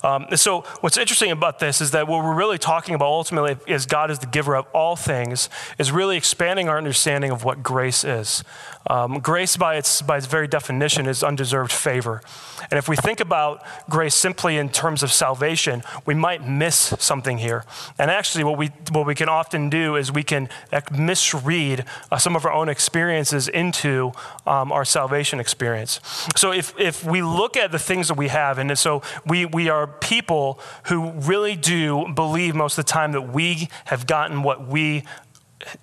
Um, 0.02 0.26
so, 0.36 0.62
what's 0.80 0.96
interesting 0.96 1.30
about 1.30 1.58
this 1.58 1.80
is 1.80 1.90
that 1.90 2.08
what 2.08 2.24
we're 2.24 2.34
really 2.34 2.58
talking 2.58 2.94
about 2.94 3.06
ultimately 3.06 3.56
is 3.66 3.86
God 3.86 4.10
is 4.10 4.18
the 4.18 4.26
giver 4.26 4.56
of 4.56 4.66
all 4.72 4.96
things, 4.96 5.48
is 5.78 5.92
really 5.92 6.16
expanding 6.16 6.68
our 6.68 6.78
understanding 6.78 7.30
of 7.30 7.44
what 7.44 7.62
grace 7.62 8.04
is. 8.04 8.42
Um, 8.88 9.18
grace, 9.18 9.56
by 9.56 9.76
its, 9.76 10.02
by 10.02 10.16
its 10.16 10.26
very 10.26 10.46
definition, 10.46 11.06
is 11.06 11.24
undeserved 11.24 11.72
favor. 11.72 12.22
And 12.70 12.78
if 12.78 12.88
we 12.88 12.96
think 12.96 13.20
about 13.20 13.64
grace 13.88 14.14
simply 14.14 14.56
in 14.56 14.68
terms 14.68 15.02
of 15.02 15.12
salvation, 15.12 15.82
we 16.04 16.14
might 16.14 16.46
miss 16.46 16.94
something 16.98 17.38
here. 17.38 17.64
And 17.98 18.10
actually, 18.10 18.44
what 18.44 18.58
we, 18.58 18.70
what 18.92 19.06
we 19.06 19.14
can 19.14 19.28
often 19.28 19.68
do 19.70 19.96
is 19.96 20.12
we 20.12 20.22
can 20.22 20.48
misread 20.92 21.84
uh, 22.10 22.18
some 22.18 22.36
of 22.36 22.44
our 22.44 22.52
own 22.52 22.68
experiences 22.68 23.48
into 23.48 24.12
um, 24.46 24.70
our 24.70 24.84
salvation 24.84 25.40
experience. 25.40 26.00
So 26.36 26.52
if, 26.52 26.78
if 26.78 27.04
we 27.04 27.22
look 27.22 27.56
at 27.56 27.72
the 27.72 27.78
things 27.78 28.08
that 28.08 28.16
we 28.16 28.28
have, 28.28 28.58
and 28.58 28.78
so 28.78 29.02
we, 29.26 29.46
we 29.46 29.68
are 29.68 29.86
people 29.86 30.60
who 30.84 31.10
really 31.10 31.56
do 31.56 32.12
believe 32.14 32.54
most 32.54 32.78
of 32.78 32.84
the 32.84 32.92
time 32.92 33.12
that 33.12 33.32
we 33.32 33.68
have 33.86 34.06
gotten 34.06 34.42
what 34.42 34.66
we 34.68 35.02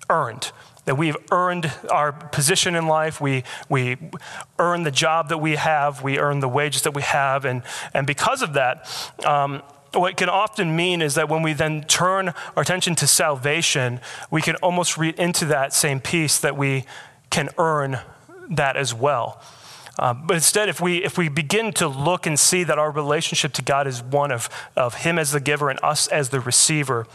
earned 0.08 0.52
that 0.84 0.96
we've 0.96 1.16
earned 1.30 1.72
our 1.90 2.12
position 2.12 2.74
in 2.74 2.86
life, 2.86 3.20
we, 3.20 3.44
we 3.68 3.96
earn 4.58 4.82
the 4.82 4.90
job 4.90 5.28
that 5.30 5.38
we 5.38 5.56
have, 5.56 6.02
we 6.02 6.18
earn 6.18 6.40
the 6.40 6.48
wages 6.48 6.82
that 6.82 6.94
we 6.94 7.02
have, 7.02 7.44
and, 7.44 7.62
and 7.94 8.06
because 8.06 8.42
of 8.42 8.52
that, 8.52 8.86
um, 9.24 9.62
what 9.94 10.16
can 10.16 10.28
often 10.28 10.74
mean 10.74 11.00
is 11.00 11.14
that 11.14 11.28
when 11.28 11.42
we 11.42 11.52
then 11.52 11.82
turn 11.84 12.34
our 12.56 12.62
attention 12.62 12.94
to 12.96 13.06
salvation, 13.06 14.00
we 14.30 14.42
can 14.42 14.56
almost 14.56 14.98
read 14.98 15.14
into 15.18 15.44
that 15.46 15.72
same 15.72 16.00
piece 16.00 16.38
that 16.40 16.56
we 16.56 16.84
can 17.30 17.48
earn 17.58 18.00
that 18.50 18.76
as 18.76 18.92
well. 18.92 19.40
Uh, 19.98 20.12
but 20.12 20.34
instead, 20.34 20.68
if 20.68 20.80
we, 20.80 21.04
if 21.04 21.16
we 21.16 21.28
begin 21.28 21.72
to 21.72 21.86
look 21.86 22.26
and 22.26 22.38
see 22.38 22.64
that 22.64 22.78
our 22.78 22.90
relationship 22.90 23.52
to 23.52 23.62
God 23.62 23.86
is 23.86 24.02
one 24.02 24.32
of, 24.32 24.48
of 24.76 24.94
Him 24.94 25.18
as 25.18 25.30
the 25.30 25.40
giver 25.40 25.70
and 25.70 25.78
us 25.82 26.08
as 26.08 26.30
the 26.30 26.40
receiver, 26.40 27.06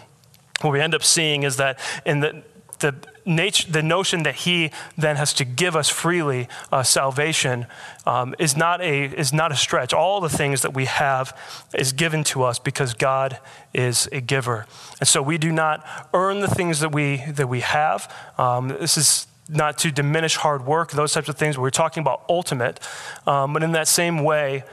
what 0.61 0.71
we 0.71 0.79
end 0.79 0.95
up 0.95 1.03
seeing 1.03 1.43
is 1.43 1.57
that 1.57 1.79
in 2.05 2.21
the, 2.21 2.43
the, 2.79 2.95
nature, 3.29 3.71
the 3.71 3.83
notion 3.83 4.24
that 4.24 4.36
he 4.36 4.71
then 4.98 5.15
has 5.15 5.33
to 5.36 5.45
give 5.45 5.75
us 5.75 5.88
freely 5.88 6.50
uh, 6.71 6.83
salvation 6.83 7.67
um, 8.05 8.36
is, 8.39 8.57
not 8.57 8.81
a, 8.81 9.05
is 9.05 9.31
not 9.31 9.51
a 9.51 9.55
stretch. 9.55 9.93
All 9.93 10.19
the 10.19 10.29
things 10.29 10.63
that 10.63 10.74
we 10.74 10.86
have 10.86 11.38
is 11.74 11.93
given 11.93 12.24
to 12.25 12.43
us 12.43 12.59
because 12.59 12.93
God 12.93 13.39
is 13.74 14.09
a 14.12 14.19
giver. 14.19 14.65
And 15.00 15.07
so 15.07 15.21
we 15.21 15.38
do 15.38 15.51
not 15.51 15.88
earn 16.13 16.41
the 16.41 16.48
things 16.48 16.79
that 16.79 16.91
we, 16.91 17.24
that 17.29 17.48
we 17.48 17.62
have. 17.62 18.13
Um, 18.38 18.69
this 18.69 18.98
is 18.98 19.27
not 19.48 19.77
to 19.79 19.91
diminish 19.91 20.36
hard 20.36 20.65
work, 20.65 20.91
those 20.91 21.13
types 21.13 21.29
of 21.29 21.38
things. 21.38 21.57
We're 21.57 21.69
talking 21.69 22.01
about 22.01 22.24
ultimate. 22.29 22.79
Um, 23.25 23.53
but 23.53 23.63
in 23.63 23.71
that 23.71 23.88
same 23.88 24.24
way, 24.24 24.63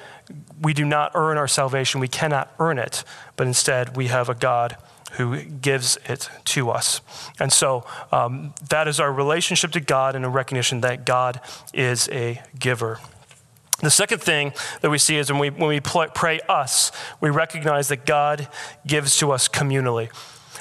we 0.61 0.75
do 0.75 0.85
not 0.85 1.13
earn 1.15 1.39
our 1.39 1.49
salvation. 1.49 2.01
We 2.01 2.09
cannot 2.09 2.53
earn 2.59 2.79
it, 2.79 3.05
but 3.37 3.47
instead 3.47 3.97
we 3.97 4.09
have 4.09 4.29
a 4.29 4.35
God 4.35 4.77
who 5.17 5.43
gives 5.43 5.99
it 6.07 6.29
to 6.45 6.71
us. 6.71 7.01
And 7.39 7.53
so 7.53 7.85
um, 8.13 8.55
that 8.69 8.89
is 8.89 9.01
our 9.01 9.13
relationship 9.13 9.73
to 9.73 9.81
God 9.81 10.15
and 10.15 10.25
a 10.25 10.29
recognition 10.29 10.81
that 10.83 11.05
God 11.05 11.41
is 11.73 12.09
a 12.11 12.43
giver. 12.59 12.99
The 13.81 13.91
second 13.91 14.23
thing 14.23 14.53
that 14.81 14.91
we 14.91 14.99
see 14.99 15.17
is 15.17 15.31
when 15.31 15.39
we, 15.39 15.51
when 15.51 15.69
we 15.69 15.81
pray 15.81 16.41
us, 16.49 16.93
we 17.21 17.29
recognize 17.29 17.89
that 17.89 18.07
God 18.07 18.49
gives 18.87 19.19
to 19.19 19.33
us 19.33 19.49
communally. 19.49 20.09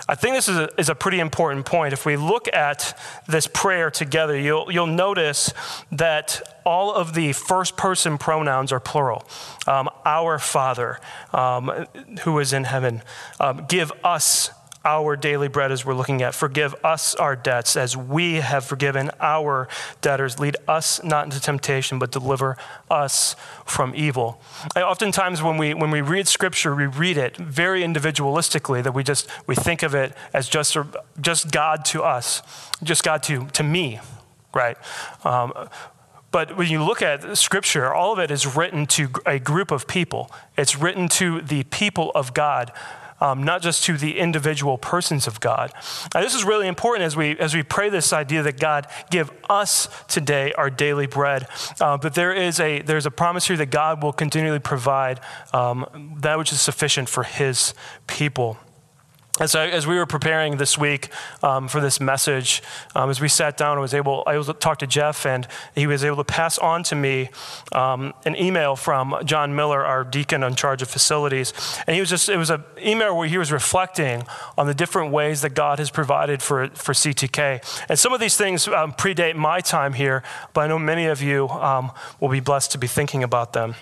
I 0.07 0.13
think 0.13 0.35
this 0.35 0.47
is 0.47 0.57
a, 0.57 0.69
is 0.77 0.89
a 0.89 0.95
pretty 0.95 1.19
important 1.19 1.65
point. 1.65 1.93
If 1.93 2.05
we 2.05 2.15
look 2.15 2.47
at 2.53 2.97
this 3.27 3.47
prayer 3.47 3.89
together, 3.89 4.37
you'll, 4.37 4.71
you'll 4.71 4.85
notice 4.85 5.51
that 5.91 6.41
all 6.63 6.93
of 6.93 7.13
the 7.15 7.33
first 7.33 7.75
person 7.75 8.17
pronouns 8.19 8.71
are 8.71 8.79
plural. 8.79 9.27
Um, 9.65 9.89
our 10.05 10.37
Father, 10.37 10.99
um, 11.33 11.87
who 12.21 12.37
is 12.39 12.53
in 12.53 12.65
heaven, 12.65 13.01
um, 13.39 13.65
give 13.67 13.91
us 14.03 14.51
our 14.85 15.15
daily 15.15 15.47
bread 15.47 15.71
as 15.71 15.83
we're 15.83 15.95
looking 15.95 16.21
at. 16.21 16.35
Forgive 16.35 16.75
us 16.85 17.15
our 17.15 17.35
debts 17.35 17.75
as 17.75 17.97
we 17.97 18.35
have 18.35 18.63
forgiven 18.63 19.09
our 19.19 19.67
debtors. 20.01 20.39
Lead 20.39 20.55
us 20.67 21.03
not 21.03 21.25
into 21.25 21.41
temptation, 21.41 21.97
but 21.99 22.11
deliver 22.11 22.55
us 22.89 23.35
from 23.65 23.93
evil. 23.95 24.39
I, 24.75 24.83
oftentimes 24.83 25.41
when 25.41 25.57
we, 25.57 25.73
when 25.73 25.89
we 25.89 26.01
read 26.01 26.27
scripture, 26.27 26.75
we 26.75 26.85
read 26.85 27.17
it 27.17 27.35
very 27.35 27.81
individualistically, 27.81 28.83
that 28.83 28.93
we 28.93 29.03
just 29.03 29.27
we 29.47 29.55
think 29.55 29.83
of 29.83 29.95
it 29.95 30.13
as 30.33 30.47
just, 30.47 30.77
just 31.19 31.51
God 31.51 31.83
to 31.85 32.03
us, 32.03 32.43
just 32.83 33.03
God 33.03 33.23
to, 33.23 33.47
to 33.47 33.63
me, 33.63 33.99
right? 34.53 34.77
Um, 35.23 35.51
but 36.31 36.57
when 36.57 36.69
you 36.69 36.83
look 36.83 37.01
at 37.01 37.37
scripture, 37.37 37.93
all 37.93 38.11
of 38.11 38.19
it 38.19 38.29
is 38.29 38.57
written 38.57 38.85
to 38.87 39.07
a 39.25 39.39
group 39.39 39.71
of 39.71 39.87
people. 39.87 40.29
It's 40.57 40.75
written 40.75 41.07
to 41.09 41.41
the 41.41 41.63
people 41.63 42.11
of 42.13 42.33
God 42.33 42.73
um, 43.21 43.43
not 43.43 43.61
just 43.61 43.83
to 43.85 43.97
the 43.97 44.19
individual 44.19 44.77
persons 44.77 45.27
of 45.27 45.39
God. 45.39 45.71
Now, 46.13 46.21
this 46.21 46.35
is 46.35 46.43
really 46.43 46.67
important 46.67 47.05
as 47.05 47.15
we, 47.15 47.37
as 47.39 47.53
we 47.53 47.63
pray 47.63 47.89
this 47.89 48.13
idea 48.13 48.43
that 48.43 48.59
God 48.59 48.87
give 49.09 49.31
us 49.49 49.87
today 50.07 50.51
our 50.53 50.69
daily 50.69 51.07
bread. 51.07 51.47
Uh, 51.79 51.97
but 51.97 52.13
there 52.13 52.33
is 52.33 52.59
a, 52.59 52.81
there's 52.81 53.05
a 53.05 53.11
promise 53.11 53.47
here 53.47 53.57
that 53.57 53.67
God 53.67 54.03
will 54.03 54.13
continually 54.13 54.59
provide 54.59 55.19
um, 55.53 56.17
that 56.21 56.37
which 56.37 56.51
is 56.51 56.61
sufficient 56.61 57.09
for 57.09 57.23
his 57.23 57.73
people. 58.07 58.57
And 59.37 59.49
so, 59.49 59.59
as 59.59 59.85
we 59.85 59.97
were 59.97 60.05
preparing 60.05 60.55
this 60.55 60.77
week 60.77 61.09
um, 61.43 61.67
for 61.67 61.81
this 61.81 61.99
message, 61.99 62.63
um, 62.95 63.09
as 63.09 63.19
we 63.19 63.27
sat 63.27 63.57
down, 63.57 63.77
I 63.77 63.81
was 63.81 63.93
able 63.93 64.23
I 64.25 64.37
was 64.37 64.49
talk 64.61 64.79
to 64.79 64.87
Jeff, 64.87 65.25
and 65.25 65.45
he 65.75 65.87
was 65.87 66.05
able 66.05 66.15
to 66.17 66.23
pass 66.23 66.57
on 66.57 66.83
to 66.83 66.95
me 66.95 67.29
um, 67.73 68.13
an 68.23 68.37
email 68.37 68.77
from 68.77 69.13
John 69.25 69.53
Miller, 69.53 69.83
our 69.83 70.05
deacon 70.05 70.41
in 70.41 70.55
charge 70.55 70.81
of 70.81 70.87
facilities. 70.87 71.51
And 71.85 71.95
he 71.95 71.99
was 71.99 72.09
just 72.09 72.29
it 72.29 72.37
was 72.37 72.49
an 72.49 72.63
email 72.81 73.17
where 73.17 73.27
he 73.27 73.37
was 73.37 73.51
reflecting 73.51 74.23
on 74.57 74.67
the 74.67 74.73
different 74.73 75.11
ways 75.11 75.41
that 75.41 75.53
God 75.53 75.79
has 75.79 75.89
provided 75.89 76.41
for 76.41 76.69
for 76.69 76.93
CTK. 76.93 77.85
And 77.89 77.99
some 77.99 78.13
of 78.13 78.21
these 78.21 78.37
things 78.37 78.69
um, 78.69 78.93
predate 78.93 79.35
my 79.35 79.59
time 79.59 79.91
here, 79.91 80.23
but 80.53 80.61
I 80.61 80.67
know 80.67 80.79
many 80.79 81.07
of 81.07 81.21
you 81.21 81.49
um, 81.49 81.91
will 82.21 82.29
be 82.29 82.39
blessed 82.39 82.71
to 82.71 82.77
be 82.77 82.87
thinking 82.87 83.21
about 83.21 83.51
them. 83.51 83.75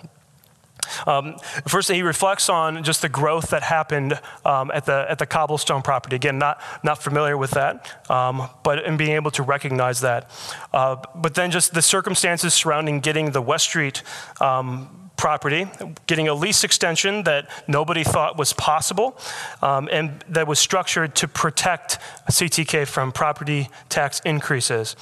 Um, 1.07 1.37
first, 1.67 1.91
he 1.91 2.01
reflects 2.01 2.49
on 2.49 2.83
just 2.83 3.01
the 3.01 3.09
growth 3.09 3.49
that 3.49 3.63
happened 3.63 4.19
um, 4.45 4.71
at, 4.73 4.85
the, 4.85 5.05
at 5.09 5.19
the 5.19 5.25
cobblestone 5.25 5.81
property. 5.81 6.15
Again, 6.15 6.37
not, 6.37 6.61
not 6.83 7.01
familiar 7.01 7.37
with 7.37 7.51
that, 7.51 8.09
um, 8.09 8.49
but 8.63 8.83
in 8.85 8.97
being 8.97 9.11
able 9.11 9.31
to 9.31 9.43
recognize 9.43 10.01
that. 10.01 10.29
Uh, 10.73 10.97
but 11.15 11.35
then 11.35 11.51
just 11.51 11.73
the 11.73 11.81
circumstances 11.81 12.53
surrounding 12.53 12.99
getting 12.99 13.31
the 13.31 13.41
West 13.41 13.65
Street 13.65 14.03
um, 14.41 15.03
property, 15.23 15.67
getting 16.07 16.27
a 16.27 16.33
lease 16.33 16.63
extension 16.63 17.23
that 17.23 17.49
nobody 17.67 18.03
thought 18.03 18.37
was 18.37 18.51
possible, 18.53 19.17
um, 19.61 19.87
and 19.91 20.23
that 20.27 20.47
was 20.47 20.59
structured 20.59 21.15
to 21.15 21.27
protect 21.27 21.97
CTK 22.29 22.87
from 22.87 23.11
property 23.11 23.69
tax 23.89 24.19
increases. 24.25 24.95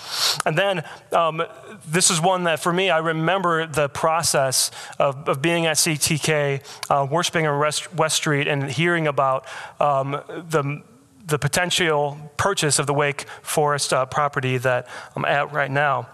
And 0.45 0.57
then 0.57 0.83
um, 1.11 1.41
this 1.85 2.09
is 2.09 2.21
one 2.21 2.43
that 2.43 2.59
for 2.59 2.71
me, 2.71 2.89
I 2.89 3.00
remember 3.00 3.65
the 3.65 3.89
process 3.89 4.71
of, 5.00 5.27
of 5.27 5.41
being 5.41 5.65
at 5.65 5.77
CTK, 5.77 6.63
uh, 6.89 7.07
worshiping 7.09 7.47
on 7.47 7.59
West, 7.59 8.15
Street, 8.15 8.47
and 8.47 8.69
hearing 8.69 9.07
about 9.07 9.45
um, 9.79 10.11
the 10.27 10.83
the 11.27 11.39
potential 11.39 12.17
purchase 12.35 12.79
of 12.79 12.88
the 12.88 12.93
Wake 12.93 13.25
Forest 13.41 13.93
uh, 13.93 14.05
property 14.05 14.57
that 14.57 14.88
I'm 15.15 15.23
at 15.23 15.51
right 15.53 15.71
now. 15.71 16.09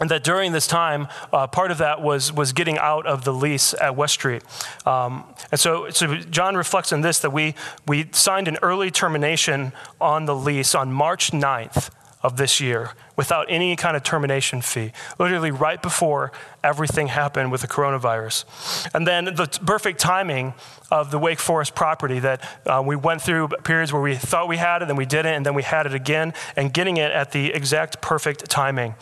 And 0.00 0.10
that 0.10 0.24
during 0.24 0.50
this 0.50 0.66
time, 0.66 1.06
uh, 1.32 1.46
part 1.46 1.70
of 1.70 1.78
that 1.78 2.02
was, 2.02 2.32
was 2.32 2.52
getting 2.52 2.76
out 2.78 3.06
of 3.06 3.22
the 3.22 3.32
lease 3.32 3.74
at 3.80 3.94
West 3.94 4.14
Street. 4.14 4.42
Um, 4.84 5.24
and 5.52 5.60
so, 5.60 5.88
so 5.90 6.16
John 6.16 6.56
reflects 6.56 6.92
on 6.92 7.02
this 7.02 7.20
that 7.20 7.30
we, 7.30 7.54
we 7.86 8.08
signed 8.10 8.48
an 8.48 8.58
early 8.60 8.90
termination 8.90 9.72
on 10.00 10.24
the 10.24 10.34
lease 10.34 10.74
on 10.74 10.92
March 10.92 11.30
9th 11.30 11.90
of 12.24 12.38
this 12.38 12.58
year 12.58 12.92
without 13.16 13.46
any 13.50 13.76
kind 13.76 13.96
of 13.96 14.02
termination 14.02 14.62
fee, 14.62 14.90
literally 15.18 15.50
right 15.50 15.80
before 15.82 16.32
everything 16.64 17.08
happened 17.08 17.52
with 17.52 17.60
the 17.60 17.68
coronavirus. 17.68 18.44
And 18.94 19.06
then 19.06 19.26
the 19.26 19.46
perfect 19.64 20.00
timing 20.00 20.54
of 20.90 21.10
the 21.10 21.18
Wake 21.18 21.38
Forest 21.38 21.74
property 21.74 22.18
that 22.20 22.42
uh, 22.66 22.82
we 22.84 22.96
went 22.96 23.20
through 23.20 23.48
periods 23.62 23.92
where 23.92 24.00
we 24.00 24.14
thought 24.16 24.48
we 24.48 24.56
had 24.56 24.80
it, 24.80 24.86
then 24.86 24.96
we 24.96 25.04
didn't, 25.04 25.34
and 25.34 25.46
then 25.46 25.54
we 25.54 25.62
had 25.62 25.84
it 25.86 25.94
again, 25.94 26.32
and 26.56 26.72
getting 26.72 26.96
it 26.96 27.12
at 27.12 27.32
the 27.32 27.52
exact 27.52 28.00
perfect 28.00 28.48
timing. 28.48 28.94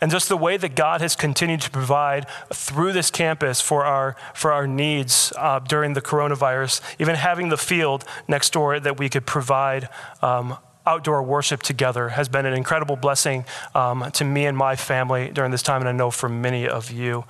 And 0.00 0.10
just 0.10 0.28
the 0.28 0.36
way 0.36 0.58
that 0.58 0.76
God 0.76 1.00
has 1.00 1.16
continued 1.16 1.62
to 1.62 1.70
provide 1.70 2.26
through 2.52 2.92
this 2.92 3.10
campus 3.10 3.60
for 3.60 3.86
our, 3.86 4.16
for 4.34 4.52
our 4.52 4.66
needs 4.66 5.32
uh, 5.38 5.60
during 5.60 5.94
the 5.94 6.02
coronavirus, 6.02 6.82
even 6.98 7.16
having 7.16 7.48
the 7.48 7.56
field 7.56 8.04
next 8.28 8.52
door 8.52 8.78
that 8.78 8.98
we 8.98 9.08
could 9.08 9.24
provide 9.24 9.88
um, 10.20 10.58
outdoor 10.86 11.22
worship 11.22 11.62
together 11.62 12.10
has 12.10 12.28
been 12.28 12.46
an 12.46 12.54
incredible 12.54 12.96
blessing 12.96 13.44
um, 13.74 14.10
to 14.12 14.24
me 14.24 14.46
and 14.46 14.56
my 14.56 14.76
family 14.76 15.30
during 15.30 15.50
this 15.50 15.62
time, 15.62 15.80
and 15.80 15.88
I 15.88 15.92
know 15.92 16.10
for 16.10 16.28
many 16.28 16.68
of 16.68 16.90
you 16.90 17.24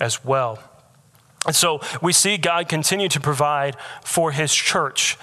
as 0.00 0.24
well. 0.24 0.58
And 1.46 1.54
so 1.54 1.80
we 2.02 2.12
see 2.12 2.36
God 2.36 2.68
continue 2.68 3.08
to 3.08 3.20
provide 3.20 3.76
for 4.02 4.32
his 4.32 4.52
church 4.52 5.16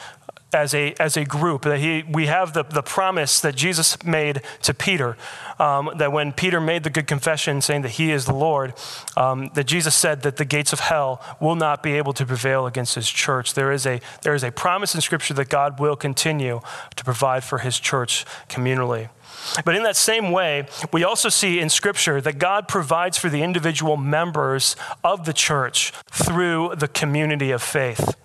as 0.54 0.74
a, 0.74 0.94
as 1.00 1.18
a 1.18 1.26
group. 1.26 1.64
That 1.64 1.80
he, 1.80 2.04
we 2.10 2.28
have 2.28 2.54
the, 2.54 2.64
the 2.64 2.84
promise 2.84 3.40
that 3.42 3.56
Jesus 3.56 4.04
made 4.04 4.42
to 4.62 4.74
Peter, 4.74 5.18
um, 5.60 5.92
that 5.98 6.12
when 6.12 6.32
Peter 6.32 6.62
made 6.62 6.84
the 6.84 6.90
good 6.90 7.08
confession 7.08 7.62
saying 7.62 7.82
that 7.84 7.92
he 7.92 8.12
is 8.12 8.26
the 8.26 8.36
Lord, 8.36 8.74
um, 9.18 9.50
that 9.54 9.66
Jesus 9.66 9.96
said 9.96 10.22
that 10.22 10.38
the 10.38 10.46
gates 10.46 10.74
of 10.74 10.80
hell 10.80 11.22
will 11.40 11.56
not 11.56 11.84
be 11.84 11.94
able 11.94 12.14
to 12.14 12.26
prevail 12.26 12.66
against 12.68 12.96
his 12.96 13.10
church. 13.10 13.54
There 13.54 13.72
is, 13.72 13.86
a, 13.86 14.00
there 14.22 14.34
is 14.34 14.44
a 14.44 14.52
promise 14.52 14.96
in 14.96 15.02
Scripture 15.02 15.34
that 15.36 15.50
God 15.50 15.80
will 15.80 15.96
continue 15.96 16.62
to 16.96 17.04
provide 17.04 17.44
for 17.44 17.60
his 17.60 17.80
church 17.80 18.26
communally. 18.50 19.10
But 19.66 19.76
in 19.76 19.84
that 19.84 19.96
same 19.96 20.32
way, 20.32 20.68
we 20.92 21.04
also 21.04 21.30
see 21.30 21.60
in 21.60 21.70
Scripture 21.70 22.22
that 22.22 22.40
God 22.40 22.68
provides 22.68 23.18
for 23.18 23.30
the 23.30 23.44
individual 23.44 23.98
members 23.98 24.76
of 25.04 25.26
the 25.26 25.34
church 25.34 25.92
through 26.12 26.76
the 26.78 26.88
community 26.88 27.52
of 27.52 27.62
faith. 27.62 28.16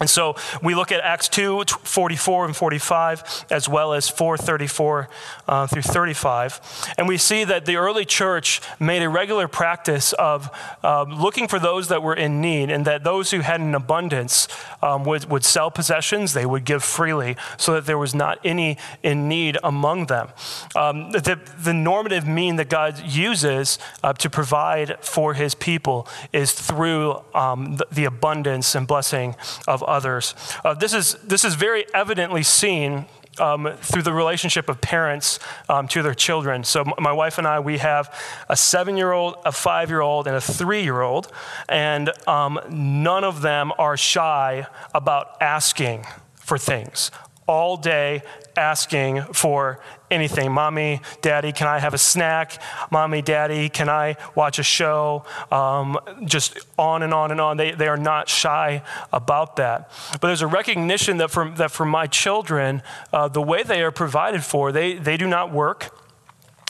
And 0.00 0.08
so 0.08 0.34
we 0.62 0.74
look 0.74 0.90
at 0.90 1.00
Acts 1.00 1.28
2, 1.28 1.64
44 1.64 2.46
and 2.46 2.56
45, 2.56 3.46
as 3.50 3.68
well 3.68 3.92
as 3.92 4.08
434 4.08 5.08
uh, 5.46 5.66
through 5.66 5.82
35. 5.82 6.94
And 6.96 7.06
we 7.06 7.18
see 7.18 7.44
that 7.44 7.66
the 7.66 7.76
early 7.76 8.06
church 8.06 8.62
made 8.80 9.02
a 9.02 9.08
regular 9.08 9.46
practice 9.46 10.12
of 10.14 10.50
uh, 10.82 11.02
looking 11.02 11.48
for 11.48 11.58
those 11.58 11.88
that 11.88 12.02
were 12.02 12.14
in 12.14 12.40
need, 12.40 12.70
and 12.70 12.86
that 12.86 13.04
those 13.04 13.30
who 13.30 13.40
had 13.40 13.60
an 13.60 13.74
abundance 13.74 14.48
um, 14.82 15.04
would, 15.04 15.30
would 15.30 15.44
sell 15.44 15.70
possessions, 15.70 16.32
they 16.32 16.46
would 16.46 16.64
give 16.64 16.82
freely, 16.82 17.36
so 17.58 17.74
that 17.74 17.84
there 17.84 17.98
was 17.98 18.14
not 18.14 18.38
any 18.42 18.78
in 19.02 19.28
need 19.28 19.58
among 19.62 20.06
them. 20.06 20.28
Um, 20.74 21.10
the, 21.10 21.38
the 21.58 21.74
normative 21.74 22.26
mean 22.26 22.56
that 22.56 22.70
God 22.70 23.00
uses 23.04 23.78
uh, 24.02 24.12
to 24.14 24.30
provide 24.30 25.04
for 25.04 25.34
his 25.34 25.54
people 25.54 26.08
is 26.32 26.52
through 26.52 27.22
um, 27.34 27.76
the, 27.76 27.86
the 27.92 28.04
abundance 28.06 28.74
and 28.74 28.86
blessing 28.86 29.36
of 29.68 29.82
others. 29.90 30.34
Uh, 30.64 30.74
this, 30.74 30.94
is, 30.94 31.14
this 31.24 31.44
is 31.44 31.54
very 31.54 31.84
evidently 31.92 32.42
seen 32.42 33.06
um, 33.38 33.68
through 33.80 34.02
the 34.02 34.12
relationship 34.12 34.68
of 34.68 34.80
parents 34.80 35.38
um, 35.68 35.88
to 35.88 36.02
their 36.02 36.14
children. 36.14 36.64
So, 36.64 36.84
my 36.98 37.12
wife 37.12 37.38
and 37.38 37.46
I, 37.46 37.60
we 37.60 37.78
have 37.78 38.14
a 38.48 38.56
seven 38.56 38.96
year 38.96 39.12
old, 39.12 39.36
a 39.44 39.52
five 39.52 39.88
year 39.88 40.00
old, 40.00 40.26
and 40.26 40.36
a 40.36 40.40
three 40.40 40.82
year 40.82 41.00
old, 41.00 41.32
and 41.68 42.10
um, 42.28 42.60
none 42.70 43.24
of 43.24 43.40
them 43.42 43.72
are 43.78 43.96
shy 43.96 44.66
about 44.94 45.40
asking 45.40 46.06
for 46.34 46.58
things 46.58 47.10
all 47.46 47.76
day 47.76 48.22
asking 48.56 49.22
for 49.32 49.80
anything. 50.10 50.52
Mommy, 50.52 51.00
daddy, 51.22 51.52
can 51.52 51.68
I 51.68 51.78
have 51.78 51.94
a 51.94 51.98
snack? 51.98 52.60
Mommy, 52.90 53.22
daddy, 53.22 53.68
can 53.68 53.88
I 53.88 54.16
watch 54.34 54.58
a 54.58 54.62
show? 54.62 55.24
Um, 55.50 55.98
just 56.24 56.58
on 56.78 57.02
and 57.02 57.14
on 57.14 57.30
and 57.30 57.40
on. 57.40 57.56
They, 57.56 57.72
they 57.72 57.88
are 57.88 57.96
not 57.96 58.28
shy 58.28 58.82
about 59.12 59.56
that. 59.56 59.90
But 60.12 60.28
there's 60.28 60.42
a 60.42 60.46
recognition 60.46 61.18
that 61.18 61.30
for, 61.30 61.50
that 61.50 61.70
for 61.70 61.84
my 61.84 62.06
children, 62.06 62.82
uh, 63.12 63.28
the 63.28 63.42
way 63.42 63.62
they 63.62 63.82
are 63.82 63.92
provided 63.92 64.44
for, 64.44 64.72
they, 64.72 64.94
they 64.94 65.16
do 65.16 65.26
not 65.26 65.52
work. 65.52 65.94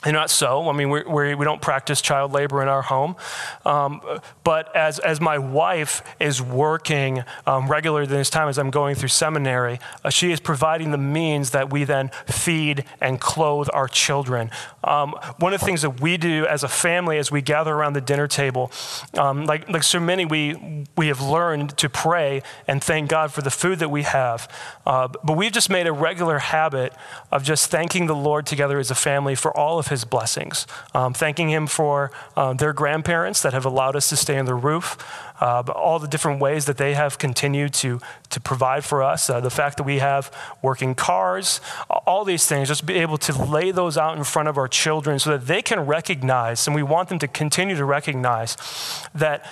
And 0.03 0.15
not 0.15 0.31
so. 0.31 0.67
I 0.67 0.73
mean, 0.73 0.89
we, 0.89 1.03
we, 1.03 1.35
we 1.35 1.45
don't 1.45 1.61
practice 1.61 2.01
child 2.01 2.31
labor 2.31 2.63
in 2.63 2.67
our 2.67 2.81
home. 2.81 3.15
Um, 3.65 4.01
but 4.43 4.75
as, 4.75 4.97
as 4.97 5.21
my 5.21 5.37
wife 5.37 6.01
is 6.19 6.41
working 6.41 7.23
um, 7.45 7.69
regularly 7.69 8.07
this 8.07 8.31
time 8.31 8.47
as 8.47 8.57
I'm 8.57 8.71
going 8.71 8.95
through 8.95 9.09
seminary, 9.09 9.79
uh, 10.03 10.09
she 10.09 10.31
is 10.31 10.39
providing 10.39 10.89
the 10.89 10.97
means 10.97 11.51
that 11.51 11.71
we 11.71 11.83
then 11.83 12.09
feed 12.25 12.83
and 12.99 13.21
clothe 13.21 13.67
our 13.73 13.87
children. 13.87 14.49
Um, 14.83 15.13
one 15.37 15.53
of 15.53 15.59
the 15.59 15.65
things 15.67 15.83
that 15.83 16.01
we 16.01 16.17
do 16.17 16.47
as 16.47 16.63
a 16.63 16.67
family 16.67 17.19
as 17.19 17.31
we 17.31 17.43
gather 17.43 17.71
around 17.71 17.93
the 17.93 18.01
dinner 18.01 18.27
table, 18.27 18.71
um, 19.19 19.45
like, 19.45 19.69
like 19.69 19.83
so 19.83 19.99
many, 19.99 20.25
we, 20.25 20.87
we 20.97 21.09
have 21.09 21.21
learned 21.21 21.77
to 21.77 21.89
pray 21.89 22.41
and 22.67 22.83
thank 22.83 23.07
God 23.07 23.31
for 23.31 23.43
the 23.43 23.51
food 23.51 23.77
that 23.77 23.89
we 23.89 24.01
have. 24.01 24.51
Uh, 24.83 25.09
but 25.23 25.37
we've 25.37 25.51
just 25.51 25.69
made 25.69 25.85
a 25.85 25.93
regular 25.93 26.39
habit 26.39 26.91
of 27.31 27.43
just 27.43 27.69
thanking 27.69 28.07
the 28.07 28.15
Lord 28.15 28.47
together 28.47 28.79
as 28.79 28.89
a 28.89 28.95
family 28.95 29.35
for 29.35 29.55
all 29.55 29.77
of 29.77 29.90
his 29.91 30.03
blessings, 30.03 30.65
um, 30.95 31.13
thanking 31.13 31.49
him 31.49 31.67
for 31.67 32.11
uh, 32.35 32.53
their 32.53 32.73
grandparents 32.73 33.43
that 33.43 33.53
have 33.53 33.65
allowed 33.65 33.95
us 33.95 34.09
to 34.09 34.15
stay 34.15 34.39
on 34.39 34.45
the 34.45 34.55
roof, 34.55 34.97
uh, 35.39 35.63
all 35.75 35.99
the 35.99 36.07
different 36.07 36.41
ways 36.41 36.65
that 36.65 36.77
they 36.77 36.95
have 36.95 37.17
continued 37.19 37.73
to, 37.73 37.99
to 38.29 38.39
provide 38.39 38.83
for 38.83 39.03
us, 39.03 39.29
uh, 39.29 39.39
the 39.39 39.49
fact 39.49 39.77
that 39.77 39.83
we 39.83 39.99
have 39.99 40.31
working 40.61 40.95
cars, 40.95 41.61
all 42.07 42.25
these 42.25 42.47
things, 42.47 42.67
just 42.67 42.85
be 42.85 42.95
able 42.95 43.17
to 43.17 43.33
lay 43.43 43.71
those 43.71 43.97
out 43.97 44.17
in 44.17 44.23
front 44.23 44.49
of 44.49 44.57
our 44.57 44.67
children 44.67 45.19
so 45.19 45.29
that 45.29 45.45
they 45.45 45.61
can 45.61 45.81
recognize, 45.81 46.65
and 46.67 46.75
we 46.75 46.83
want 46.83 47.09
them 47.09 47.19
to 47.19 47.27
continue 47.27 47.75
to 47.75 47.85
recognize 47.85 48.57
that 49.13 49.45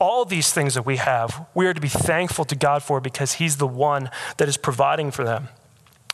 all 0.00 0.24
these 0.24 0.52
things 0.52 0.74
that 0.74 0.86
we 0.86 0.96
have, 0.96 1.46
we 1.54 1.66
are 1.66 1.74
to 1.74 1.80
be 1.80 1.88
thankful 1.88 2.44
to 2.44 2.54
God 2.54 2.82
for 2.82 3.00
because 3.00 3.34
He's 3.34 3.56
the 3.56 3.66
one 3.66 4.10
that 4.36 4.48
is 4.48 4.56
providing 4.56 5.10
for 5.10 5.24
them. 5.24 5.48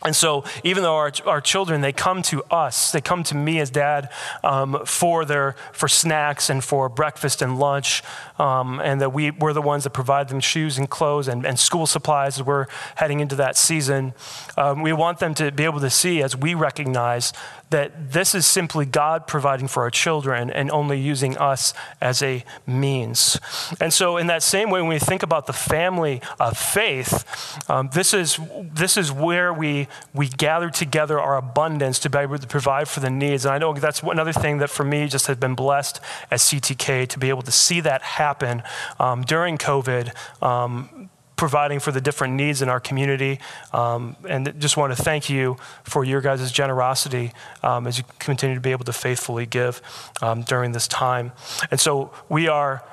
And 0.04 0.14
so, 0.14 0.44
even 0.62 0.82
though 0.82 0.96
our, 0.96 1.10
our 1.24 1.40
children, 1.40 1.80
they 1.80 1.92
come 1.92 2.20
to 2.24 2.42
us, 2.44 2.92
they 2.92 3.00
come 3.00 3.22
to 3.24 3.34
me 3.34 3.58
as 3.58 3.70
dad 3.70 4.10
um, 4.42 4.82
for, 4.84 5.24
their, 5.24 5.56
for 5.72 5.88
snacks 5.88 6.50
and 6.50 6.62
for 6.62 6.90
breakfast 6.90 7.40
and 7.40 7.58
lunch, 7.58 8.02
um, 8.38 8.80
and 8.80 9.00
that 9.00 9.14
we, 9.14 9.30
we're 9.30 9.54
the 9.54 9.62
ones 9.62 9.84
that 9.84 9.90
provide 9.90 10.28
them 10.28 10.40
shoes 10.40 10.76
and 10.76 10.90
clothes 10.90 11.26
and, 11.26 11.46
and 11.46 11.58
school 11.58 11.86
supplies 11.86 12.38
as 12.38 12.42
we're 12.44 12.66
heading 12.96 13.20
into 13.20 13.34
that 13.36 13.56
season. 13.56 14.12
Um, 14.58 14.82
we 14.82 14.92
want 14.92 15.20
them 15.20 15.34
to 15.36 15.50
be 15.50 15.64
able 15.64 15.80
to 15.80 15.90
see 15.90 16.22
as 16.22 16.36
we 16.36 16.52
recognize 16.52 17.32
that 17.70 18.12
this 18.12 18.34
is 18.34 18.46
simply 18.46 18.86
God 18.86 19.26
providing 19.26 19.68
for 19.68 19.82
our 19.82 19.90
children 19.90 20.50
and 20.50 20.70
only 20.70 20.98
using 20.98 21.36
us 21.38 21.74
as 22.00 22.22
a 22.22 22.44
means. 22.66 23.38
And 23.80 23.92
so, 23.92 24.16
in 24.16 24.26
that 24.28 24.42
same 24.42 24.70
way, 24.70 24.80
when 24.80 24.90
we 24.90 24.98
think 24.98 25.22
about 25.22 25.46
the 25.46 25.52
family 25.52 26.20
of 26.38 26.56
faith, 26.56 27.24
um, 27.68 27.90
this, 27.92 28.14
is, 28.14 28.38
this 28.72 28.96
is 28.96 29.10
where 29.10 29.52
we, 29.52 29.88
we 30.12 30.28
gather 30.28 30.70
together 30.70 31.18
our 31.18 31.36
abundance 31.36 31.98
to 32.00 32.10
be 32.10 32.18
able 32.18 32.38
to 32.38 32.46
provide 32.46 32.88
for 32.88 33.00
the 33.00 33.10
needs. 33.10 33.44
And 33.44 33.54
I 33.54 33.58
know 33.58 33.72
that's 33.74 34.02
another 34.02 34.32
thing 34.32 34.58
that 34.58 34.70
for 34.70 34.84
me 34.84 35.08
just 35.08 35.26
has 35.26 35.36
been 35.36 35.54
blessed 35.54 36.00
as 36.30 36.42
CTK 36.42 37.08
to 37.08 37.18
be 37.18 37.28
able 37.28 37.42
to 37.42 37.52
see 37.52 37.80
that 37.80 38.02
happen 38.02 38.62
um, 38.98 39.22
during 39.22 39.58
COVID. 39.58 40.12
Um, 40.42 41.10
providing 41.36 41.80
for 41.80 41.92
the 41.92 42.00
different 42.00 42.34
needs 42.34 42.62
in 42.62 42.68
our 42.68 42.80
community. 42.80 43.40
Um, 43.72 44.16
and 44.28 44.54
just 44.60 44.76
want 44.76 44.96
to 44.96 45.02
thank 45.02 45.28
you 45.28 45.56
for 45.82 46.04
your 46.04 46.20
guys' 46.20 46.52
generosity 46.52 47.32
um, 47.62 47.86
as 47.86 47.98
you 47.98 48.04
continue 48.18 48.54
to 48.54 48.60
be 48.60 48.70
able 48.70 48.84
to 48.84 48.92
faithfully 48.92 49.46
give 49.46 49.82
um, 50.22 50.42
during 50.42 50.72
this 50.72 50.88
time. 50.88 51.32
And 51.70 51.80
so 51.80 52.12
we 52.28 52.48
are 52.48 52.84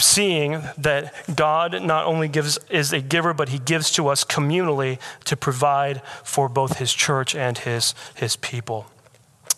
seeing 0.00 0.62
that 0.78 1.12
God 1.34 1.82
not 1.82 2.06
only 2.06 2.28
gives 2.28 2.58
is 2.70 2.92
a 2.92 3.00
giver, 3.00 3.34
but 3.34 3.48
he 3.48 3.58
gives 3.58 3.90
to 3.92 4.08
us 4.08 4.24
communally 4.24 4.98
to 5.24 5.36
provide 5.36 6.02
for 6.22 6.48
both 6.48 6.78
his 6.78 6.92
church 6.92 7.34
and 7.34 7.58
his, 7.58 7.94
his 8.14 8.36
people. 8.36 8.86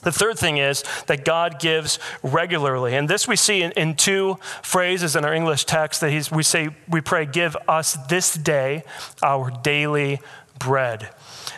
The 0.03 0.13
third 0.13 0.39
thing 0.39 0.59
is 0.59 0.85
that 1.07 1.25
God 1.25 1.61
gives 1.61 1.99
regularly. 2.23 2.95
And 2.95 3.09
this 3.09 3.29
we 3.29 3.37
see 3.37 3.63
in, 3.63 3.73
in 3.73 3.95
two 3.95 4.39
phrases 4.63 5.17
in 5.17 5.25
our 5.25 5.35
English 5.35 5.65
text 5.65 6.01
that 6.01 6.11
he's, 6.11 6.31
we 6.31 6.43
say, 6.43 6.71
we 6.89 7.01
pray, 7.01 7.27
give 7.27 7.57
us 7.69 7.99
this 8.09 8.35
day 8.35 8.85
our 9.23 9.51
daily 9.51 10.21
bread. 10.59 11.11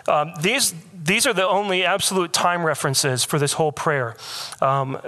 Um, 0.08 0.32
these, 0.40 0.74
these 0.94 1.26
are 1.26 1.32
the 1.32 1.46
only 1.46 1.84
absolute 1.84 2.32
time 2.32 2.64
references 2.64 3.24
for 3.24 3.38
this 3.38 3.54
whole 3.54 3.72
prayer. 3.72 4.16
Um, 4.60 4.98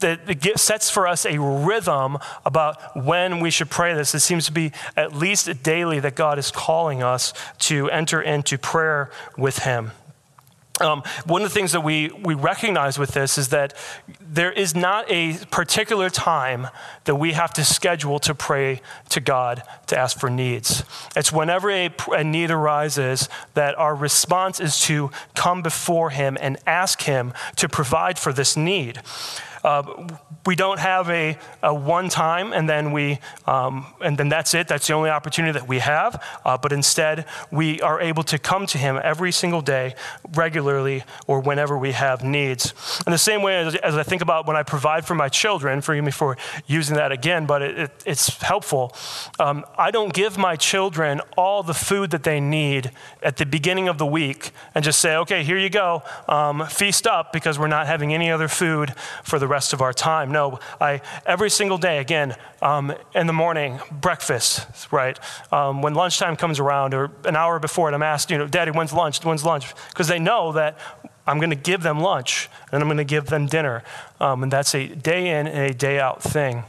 that 0.00 0.58
sets 0.60 0.90
for 0.90 1.06
us 1.06 1.24
a 1.24 1.40
rhythm 1.40 2.18
about 2.44 2.94
when 3.04 3.40
we 3.40 3.50
should 3.50 3.70
pray 3.70 3.94
this. 3.94 4.14
It 4.14 4.20
seems 4.20 4.44
to 4.46 4.52
be 4.52 4.72
at 4.98 5.14
least 5.14 5.62
daily 5.62 5.98
that 6.00 6.14
God 6.14 6.38
is 6.38 6.50
calling 6.50 7.02
us 7.02 7.32
to 7.60 7.88
enter 7.88 8.20
into 8.20 8.58
prayer 8.58 9.10
with 9.38 9.60
Him. 9.60 9.92
Um, 10.80 11.04
one 11.24 11.42
of 11.42 11.48
the 11.48 11.54
things 11.54 11.70
that 11.70 11.82
we, 11.82 12.08
we 12.08 12.34
recognize 12.34 12.98
with 12.98 13.10
this 13.10 13.38
is 13.38 13.50
that 13.50 13.74
there 14.20 14.50
is 14.50 14.74
not 14.74 15.08
a 15.08 15.34
particular 15.52 16.10
time 16.10 16.66
that 17.04 17.14
we 17.14 17.32
have 17.32 17.52
to 17.54 17.64
schedule 17.64 18.18
to 18.18 18.34
pray 18.34 18.80
to 19.10 19.20
God 19.20 19.62
to 19.86 19.96
ask 19.96 20.18
for 20.18 20.28
needs. 20.28 20.82
It's 21.14 21.32
whenever 21.32 21.70
a, 21.70 21.94
a 22.10 22.24
need 22.24 22.50
arises 22.50 23.28
that 23.54 23.78
our 23.78 23.94
response 23.94 24.58
is 24.58 24.80
to 24.80 25.12
come 25.36 25.62
before 25.62 26.10
Him 26.10 26.36
and 26.40 26.58
ask 26.66 27.02
Him 27.02 27.32
to 27.54 27.68
provide 27.68 28.18
for 28.18 28.32
this 28.32 28.56
need. 28.56 29.00
Uh, 29.64 30.06
we 30.46 30.54
don't 30.54 30.78
have 30.78 31.08
a, 31.08 31.38
a 31.62 31.74
one 31.74 32.08
time 32.08 32.52
and 32.52 32.68
then 32.68 32.92
we 32.92 33.18
um, 33.46 33.86
and 34.00 34.18
then 34.18 34.28
that's 34.28 34.52
it. 34.54 34.68
That's 34.68 34.86
the 34.86 34.92
only 34.92 35.10
opportunity 35.10 35.52
that 35.58 35.66
we 35.66 35.78
have. 35.78 36.22
Uh, 36.44 36.58
but 36.58 36.72
instead 36.72 37.24
we 37.50 37.80
are 37.80 38.00
able 38.00 38.22
to 38.24 38.38
come 38.38 38.66
to 38.66 38.78
him 38.78 39.00
every 39.02 39.32
single 39.32 39.62
day 39.62 39.94
regularly 40.34 41.02
or 41.26 41.40
whenever 41.40 41.78
we 41.78 41.92
have 41.92 42.22
needs. 42.22 42.74
In 43.06 43.10
the 43.12 43.18
same 43.18 43.42
way 43.42 43.56
as, 43.56 43.74
as 43.76 43.96
i 43.96 44.02
think 44.02 44.22
about 44.22 44.46
when 44.46 44.56
i 44.56 44.62
provide 44.62 45.06
for 45.06 45.14
my 45.14 45.28
children 45.28 45.80
forgive 45.80 46.04
me 46.04 46.10
for 46.10 46.36
using 46.66 46.96
that 46.96 47.12
again 47.12 47.46
but 47.46 47.62
it, 47.62 47.78
it, 47.78 48.02
it's 48.06 48.42
helpful. 48.42 48.94
Um, 49.38 49.64
i 49.78 49.90
don't 49.90 50.12
give 50.12 50.36
my 50.36 50.56
children 50.56 51.20
all 51.36 51.62
the 51.62 51.74
food 51.74 52.10
that 52.10 52.22
they 52.22 52.40
need 52.40 52.90
at 53.22 53.36
the 53.36 53.46
beginning 53.46 53.88
of 53.88 53.98
the 53.98 54.06
week 54.06 54.50
and 54.74 54.84
just 54.84 55.00
say 55.00 55.16
okay 55.16 55.42
here 55.42 55.58
you 55.58 55.70
go 55.70 56.02
um, 56.28 56.66
feast 56.66 57.06
up 57.06 57.32
because 57.32 57.58
we're 57.58 57.66
not 57.66 57.86
having 57.86 58.12
any 58.12 58.30
other 58.30 58.48
food 58.48 58.94
for 59.22 59.38
the 59.38 59.48
rest 59.54 59.72
of 59.72 59.80
our 59.80 59.92
time. 59.92 60.32
No, 60.32 60.58
I 60.80 61.00
every 61.26 61.50
single 61.50 61.78
day, 61.78 61.98
again, 61.98 62.34
um, 62.60 62.92
in 63.14 63.26
the 63.28 63.32
morning, 63.32 63.78
breakfast, 63.90 64.90
right? 64.92 65.16
Um, 65.52 65.80
when 65.80 65.94
lunchtime 65.94 66.34
comes 66.36 66.58
around, 66.58 66.92
or 66.92 67.12
an 67.24 67.36
hour 67.36 67.60
before 67.60 67.88
it, 67.88 67.94
I'm 67.94 68.02
asked, 68.02 68.30
you 68.32 68.38
know, 68.38 68.48
Daddy, 68.48 68.72
when's 68.72 68.92
lunch? 68.92 69.24
When's 69.24 69.44
lunch? 69.44 69.64
Because 69.90 70.08
they 70.08 70.18
know 70.18 70.52
that 70.52 70.72
I'm 71.26 71.38
going 71.38 71.54
to 71.58 71.62
give 71.70 71.82
them 71.82 72.00
lunch 72.00 72.50
and 72.72 72.82
I'm 72.82 72.88
going 72.88 73.06
to 73.06 73.12
give 73.16 73.26
them 73.26 73.46
dinner, 73.46 73.84
um, 74.20 74.42
and 74.42 74.50
that's 74.52 74.74
a 74.74 74.88
day 74.88 75.22
in 75.38 75.46
and 75.46 75.70
a 75.70 75.74
day 75.74 76.00
out 76.00 76.20
thing. 76.20 76.64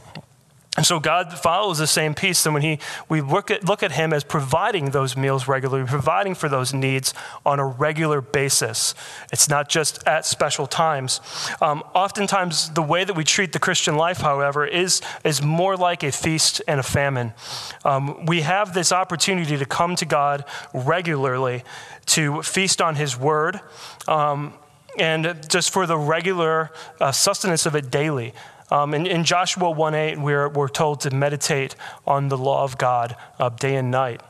And 0.76 0.84
so 0.84 1.00
God 1.00 1.32
follows 1.38 1.78
the 1.78 1.86
same 1.86 2.14
piece. 2.14 2.44
And 2.44 2.54
when 2.54 2.62
he, 2.62 2.78
we 3.08 3.20
look 3.20 3.50
at, 3.50 3.64
look 3.64 3.82
at 3.82 3.92
him 3.92 4.12
as 4.12 4.24
providing 4.24 4.90
those 4.90 5.16
meals 5.16 5.48
regularly, 5.48 5.86
providing 5.86 6.34
for 6.34 6.48
those 6.48 6.74
needs 6.74 7.14
on 7.44 7.58
a 7.58 7.66
regular 7.66 8.20
basis. 8.20 8.94
It's 9.32 9.48
not 9.48 9.68
just 9.68 10.06
at 10.06 10.26
special 10.26 10.66
times. 10.66 11.20
Um, 11.62 11.82
oftentimes, 11.94 12.70
the 12.70 12.82
way 12.82 13.04
that 13.04 13.16
we 13.16 13.24
treat 13.24 13.52
the 13.52 13.58
Christian 13.58 13.96
life, 13.96 14.18
however, 14.18 14.66
is, 14.66 15.00
is 15.24 15.42
more 15.42 15.76
like 15.76 16.02
a 16.02 16.12
feast 16.12 16.60
and 16.68 16.78
a 16.78 16.82
famine. 16.82 17.32
Um, 17.84 18.26
we 18.26 18.42
have 18.42 18.74
this 18.74 18.92
opportunity 18.92 19.56
to 19.56 19.64
come 19.64 19.96
to 19.96 20.04
God 20.04 20.44
regularly, 20.74 21.64
to 22.06 22.42
feast 22.42 22.82
on 22.82 22.96
his 22.96 23.18
word, 23.18 23.60
um, 24.06 24.52
and 24.98 25.44
just 25.48 25.72
for 25.72 25.86
the 25.86 25.96
regular 25.96 26.70
uh, 27.00 27.12
sustenance 27.12 27.66
of 27.66 27.74
it 27.74 27.90
daily. 27.90 28.32
Um, 28.70 28.94
in, 28.94 29.06
in, 29.06 29.24
Joshua 29.24 29.72
1:8, 29.72 30.18
we're, 30.18 30.48
we're 30.48 30.68
told 30.68 31.00
to 31.02 31.10
meditate 31.10 31.76
on 32.06 32.28
the 32.28 32.38
law 32.38 32.64
of 32.64 32.78
God 32.78 33.16
uh, 33.38 33.48
day 33.48 33.76
and 33.76 33.90
night. 33.90 34.20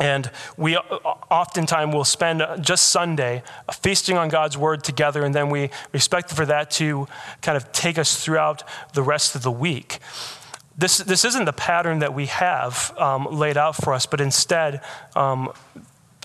And 0.00 0.30
we 0.56 0.76
uh, 0.76 0.80
oftentimes 0.80 1.92
will 1.92 2.04
spend 2.04 2.42
just 2.60 2.90
Sunday 2.90 3.42
feasting 3.72 4.16
on 4.16 4.28
God's 4.28 4.56
word 4.56 4.84
together, 4.84 5.24
and 5.24 5.34
then 5.34 5.50
we 5.50 5.70
expect 5.92 6.30
for 6.30 6.46
that 6.46 6.70
to 6.72 7.08
kind 7.42 7.56
of 7.56 7.72
take 7.72 7.98
us 7.98 8.22
throughout 8.24 8.62
the 8.94 9.02
rest 9.02 9.34
of 9.34 9.42
the 9.42 9.50
week. 9.50 9.98
This, 10.76 10.98
this 10.98 11.24
isn't 11.24 11.44
the 11.44 11.52
pattern 11.52 11.98
that 11.98 12.14
we 12.14 12.26
have 12.26 12.96
um, 12.96 13.26
laid 13.26 13.56
out 13.56 13.74
for 13.74 13.92
us, 13.92 14.06
but 14.06 14.20
instead, 14.20 14.80
um, 15.16 15.52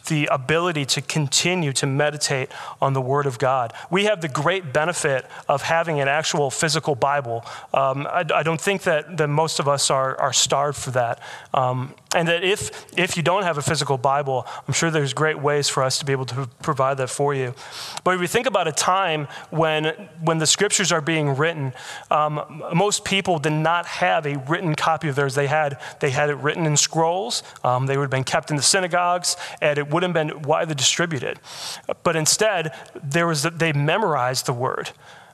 the 0.07 0.27
ability 0.31 0.85
to 0.85 1.01
continue 1.01 1.71
to 1.73 1.85
meditate 1.85 2.49
on 2.81 2.93
the 2.93 3.01
Word 3.01 3.25
of 3.25 3.39
God. 3.39 3.73
We 3.89 4.05
have 4.05 4.21
the 4.21 4.27
great 4.27 4.73
benefit 4.73 5.25
of 5.47 5.61
having 5.61 5.99
an 5.99 6.07
actual 6.07 6.51
physical 6.51 6.95
Bible. 6.95 7.45
Um, 7.73 8.07
I, 8.07 8.25
I, 8.33 8.43
don't 8.43 8.59
think 8.59 8.83
that, 8.83 9.17
that 9.17 9.27
most 9.27 9.59
of 9.59 9.67
us 9.67 9.89
are, 9.89 10.19
are 10.19 10.33
starved 10.33 10.77
for 10.77 10.91
that. 10.91 11.19
Um, 11.53 11.93
And 12.13 12.27
that 12.27 12.43
if, 12.43 12.85
if 12.97 13.17
you 13.17 13.23
don't 13.23 13.43
have 13.43 13.57
a 13.57 13.61
physical 13.61 13.97
Bible, 13.97 14.45
I'm 14.67 14.73
sure 14.73 14.91
there's 14.91 15.13
great 15.13 15.39
ways 15.39 15.69
for 15.69 15.83
us 15.83 15.97
to 15.99 16.05
be 16.05 16.11
able 16.11 16.25
to 16.27 16.47
provide 16.61 16.97
that 16.97 17.09
for 17.09 17.33
you. 17.33 17.53
But 18.03 18.15
if 18.15 18.19
we 18.19 18.27
think 18.27 18.47
about 18.47 18.67
a 18.67 18.71
time 18.71 19.27
when, 19.49 19.85
when 20.21 20.37
the 20.37 20.47
scriptures 20.47 20.91
are 20.91 21.01
being 21.01 21.35
written, 21.35 21.73
um, 22.11 22.63
most 22.73 23.03
people 23.03 23.39
did 23.39 23.53
not 23.53 23.85
have 23.85 24.25
a 24.25 24.37
written 24.47 24.75
copy 24.75 25.07
of 25.07 25.15
theirs. 25.15 25.35
They 25.35 25.47
had, 25.47 25.79
they 25.99 26.11
had 26.11 26.29
it 26.29 26.35
written 26.35 26.65
in 26.65 26.77
scrolls, 26.77 27.43
um, 27.63 27.87
they 27.87 27.97
would 27.97 28.03
have 28.03 28.11
been 28.11 28.23
kept 28.23 28.51
in 28.51 28.57
the 28.57 28.63
synagogues, 28.63 29.35
and 29.61 29.77
it 29.77 29.89
would 29.89 30.03
have 30.03 30.13
been 30.13 30.43
widely 30.43 30.75
distributed. 30.75 31.39
But 32.03 32.15
instead, 32.15 32.73
there 33.03 33.27
was, 33.27 33.43
they 33.43 33.73
memorized 33.73 34.45
the 34.45 34.53
word. 34.53 34.91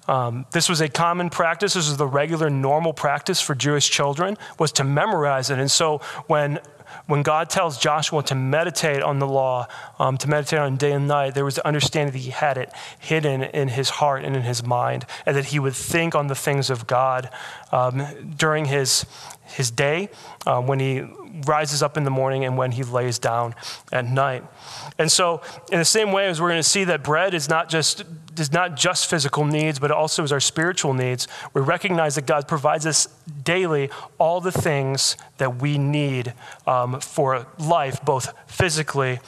Um, 0.10 0.48
this 0.52 0.68
was 0.68 0.82
a 0.82 0.90
common 0.90 1.30
practice. 1.30 1.76
This 1.76 1.88
was 1.88 1.98
the 1.98 2.08
regular, 2.08 2.50
normal 2.50 2.94
practice 2.94 3.40
for 3.40 3.54
Jewish 3.54 3.92
children 3.92 4.38
was 4.58 4.72
to 4.74 4.84
memorize 4.84 5.52
it. 5.52 5.60
And 5.60 5.70
so 5.70 6.00
when 6.26 6.60
when 7.06 7.24
God 7.24 7.50
tells 7.50 7.78
Joshua 7.78 8.24
to 8.24 8.36
meditate 8.36 9.02
on 9.02 9.20
the 9.20 9.28
law, 9.28 9.68
um, 10.00 10.18
to 10.18 10.28
meditate 10.28 10.60
on 10.60 10.76
day 10.76 10.92
and 10.92 11.08
night, 11.08 11.36
there 11.36 11.46
was 11.46 11.56
the 11.56 11.68
understanding 11.68 12.14
that 12.14 12.20
he 12.20 12.32
had 12.32 12.58
it 12.58 12.72
hidden 13.00 13.44
in 13.44 13.68
his 13.68 13.90
heart 13.90 14.24
and 14.24 14.36
in 14.36 14.42
his 14.42 14.64
mind, 14.64 15.06
and 15.26 15.36
that 15.36 15.46
he 15.46 15.60
would 15.60 15.76
think 15.76 16.16
on 16.16 16.28
the 16.28 16.36
things 16.36 16.70
of 16.70 16.88
God 16.88 17.30
um, 17.72 18.04
during 18.38 18.66
his, 18.66 19.06
his 19.46 19.72
day, 19.72 20.10
um, 20.46 20.68
when 20.68 20.80
he 20.80 21.04
rises 21.46 21.82
up 21.84 21.98
in 21.98 22.04
the 22.04 22.12
morning 22.12 22.44
and 22.46 22.58
when 22.58 22.72
he 22.72 22.84
lays 22.84 23.20
down 23.20 23.56
at 23.92 24.06
night. 24.06 24.44
And 24.98 25.12
so, 25.12 25.42
in 25.72 25.80
the 25.80 25.86
same 25.86 26.12
way 26.12 26.28
as 26.28 26.42
we're 26.42 26.50
going 26.50 26.62
to 26.62 26.70
see 26.70 26.84
that 26.86 27.04
bread 27.04 27.34
is 27.34 27.50
not 27.50 27.70
just 27.70 28.04
is 28.40 28.52
not 28.52 28.76
just 28.76 29.10
physical 29.10 29.46
needs, 29.46 29.80
but 29.80 29.92
also 29.92 30.24
is 30.24 30.32
our 30.32 30.40
spiritual 30.40 30.94
needs. 30.94 31.28
We 31.54 31.62
recognize 31.62 32.16
that 32.16 32.26
God 32.26 32.48
provides 32.48 32.86
us 32.86 33.08
daily 33.44 33.90
all 34.18 34.42
the 34.42 34.52
things 34.52 35.18
that 35.38 35.62
we 35.62 35.78
need 35.78 36.34
um, 36.66 37.00
for 37.00 37.48
life, 37.58 38.04
both 38.04 38.34
physically 38.48 39.20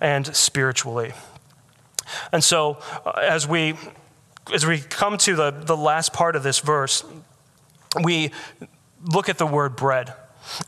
and 0.00 0.34
spiritually. 0.34 1.12
And 2.32 2.42
so, 2.42 2.78
uh, 3.04 3.10
as 3.20 3.48
we 3.48 3.74
as 4.54 4.64
we 4.64 4.78
come 4.78 5.18
to 5.18 5.34
the, 5.34 5.50
the 5.50 5.76
last 5.76 6.12
part 6.12 6.36
of 6.36 6.44
this 6.44 6.60
verse, 6.60 7.04
we 8.02 8.30
look 9.04 9.28
at 9.28 9.38
the 9.38 9.46
word 9.46 9.74
bread. 9.74 10.14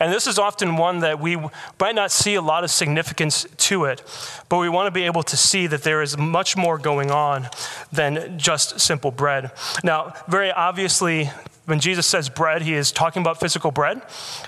And 0.01 0.13
this 0.13 0.27
is 0.27 0.39
often 0.39 0.77
one 0.77 1.01
that 1.01 1.21
we 1.21 1.37
might 1.81 1.95
not 1.95 2.11
see 2.11 2.35
a 2.35 2.43
lot 2.43 2.65
of 2.65 2.71
significance 2.71 3.47
to 3.57 3.85
it, 3.85 4.03
but 4.49 4.59
we 4.59 4.69
want 4.69 4.87
to 4.87 4.91
be 4.91 5.05
able 5.05 5.23
to 5.25 5.37
see 5.37 5.67
that 5.67 5.83
there 5.83 6.03
is 6.03 6.17
much 6.17 6.57
more 6.57 6.79
going 6.79 7.11
on 7.11 7.49
than 7.93 8.39
just 8.39 8.81
simple 8.81 9.11
bread. 9.11 9.51
Now, 9.83 10.15
very 10.29 10.51
obviously, 10.51 11.31
when 11.69 11.81
Jesus 11.81 12.07
says 12.07 12.31
bread, 12.31 12.63
he 12.63 12.73
is 12.73 12.91
talking 12.91 13.21
about 13.21 13.39
physical 13.39 13.71
bread. 13.71 14.01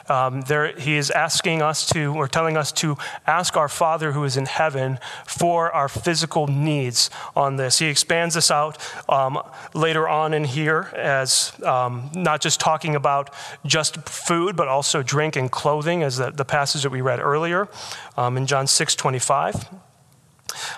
Um, 0.08 0.40
there, 0.40 0.72
he 0.78 0.96
is 0.96 1.10
asking 1.10 1.60
us 1.60 1.84
to, 1.90 2.14
or 2.14 2.26
telling 2.26 2.56
us 2.56 2.72
to 2.72 2.96
ask 3.26 3.58
our 3.58 3.68
Father 3.68 4.12
who 4.12 4.24
is 4.24 4.38
in 4.38 4.46
heaven 4.46 4.98
for 5.26 5.70
our 5.70 5.86
physical 5.86 6.46
needs 6.46 7.10
on 7.36 7.56
this. 7.56 7.78
He 7.78 7.86
expands 7.88 8.36
this 8.36 8.50
out 8.50 8.78
um, 9.06 9.38
later 9.74 10.08
on 10.08 10.32
in 10.32 10.44
here 10.44 10.90
as 10.96 11.52
um, 11.62 12.10
not 12.14 12.40
just 12.40 12.58
talking 12.58 12.96
about 12.96 13.34
just 13.66 13.96
food, 14.08 14.56
but 14.56 14.66
also 14.68 15.02
drink 15.02 15.36
and 15.36 15.52
clothing, 15.52 16.02
as 16.02 16.16
the, 16.16 16.30
the 16.30 16.46
passage 16.46 16.84
that 16.84 16.90
we 16.90 17.02
read 17.02 17.20
earlier 17.20 17.68
um, 18.16 18.38
in 18.38 18.46
John 18.46 18.66
6 18.66 18.94
25. 18.94 19.89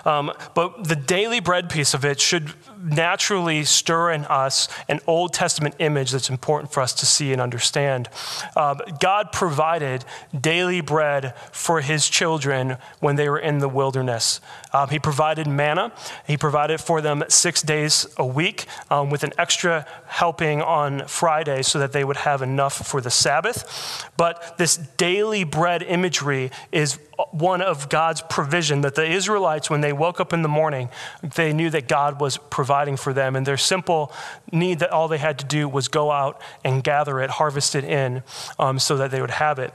Um, 0.05 0.31
but 0.53 0.85
the 0.85 0.95
daily 0.95 1.39
bread 1.39 1.69
piece 1.69 1.93
of 1.93 2.03
it 2.03 2.19
should 2.19 2.53
naturally 2.83 3.63
stir 3.63 4.11
in 4.11 4.25
us 4.25 4.67
an 4.89 4.99
Old 5.07 5.33
Testament 5.33 5.75
image 5.79 6.11
that's 6.11 6.29
important 6.29 6.71
for 6.71 6.81
us 6.81 6.93
to 6.95 7.05
see 7.05 7.31
and 7.31 7.41
understand. 7.41 8.09
Uh, 8.55 8.75
God 8.99 9.31
provided 9.31 10.03
daily 10.39 10.81
bread 10.81 11.35
for 11.51 11.81
his 11.81 12.09
children 12.09 12.77
when 12.99 13.15
they 13.15 13.29
were 13.29 13.39
in 13.39 13.59
the 13.59 13.69
wilderness. 13.69 14.41
Um, 14.73 14.89
he 14.89 14.99
provided 14.99 15.47
manna, 15.47 15.93
he 16.27 16.35
provided 16.35 16.81
for 16.81 16.99
them 16.99 17.23
six 17.29 17.61
days 17.61 18.05
a 18.17 18.25
week 18.25 18.65
um, 18.89 19.09
with 19.09 19.23
an 19.23 19.31
extra 19.37 19.85
helping 20.07 20.61
on 20.61 21.07
Friday 21.07 21.61
so 21.61 21.79
that 21.79 21.93
they 21.93 22.03
would 22.03 22.17
have 22.17 22.41
enough 22.41 22.85
for 22.85 22.99
the 22.99 23.11
Sabbath. 23.11 24.09
But 24.17 24.57
this 24.57 24.77
daily 24.77 25.43
bread 25.43 25.83
imagery 25.83 26.51
is 26.71 26.99
one 27.31 27.61
of 27.61 27.89
God's 27.89 28.21
provision 28.21 28.81
that 28.81 28.95
the 28.95 29.09
Israelites, 29.09 29.69
when 29.69 29.81
they 29.81 29.93
woke 29.93 30.19
up 30.19 30.33
in 30.33 30.41
the 30.41 30.49
morning, 30.49 30.89
they 31.21 31.53
knew 31.53 31.69
that 31.69 31.87
God 31.87 32.19
was 32.19 32.37
providing 32.37 32.97
for 32.97 33.13
them. 33.13 33.35
And 33.35 33.45
their 33.45 33.57
simple 33.57 34.11
need 34.51 34.79
that 34.79 34.91
all 34.91 35.07
they 35.07 35.17
had 35.17 35.39
to 35.39 35.45
do 35.45 35.67
was 35.67 35.87
go 35.87 36.11
out 36.11 36.41
and 36.63 36.83
gather 36.83 37.19
it, 37.19 37.29
harvest 37.29 37.75
it 37.75 37.83
in, 37.83 38.23
um, 38.57 38.79
so 38.79 38.97
that 38.97 39.11
they 39.11 39.21
would 39.21 39.31
have 39.31 39.59
it. 39.59 39.73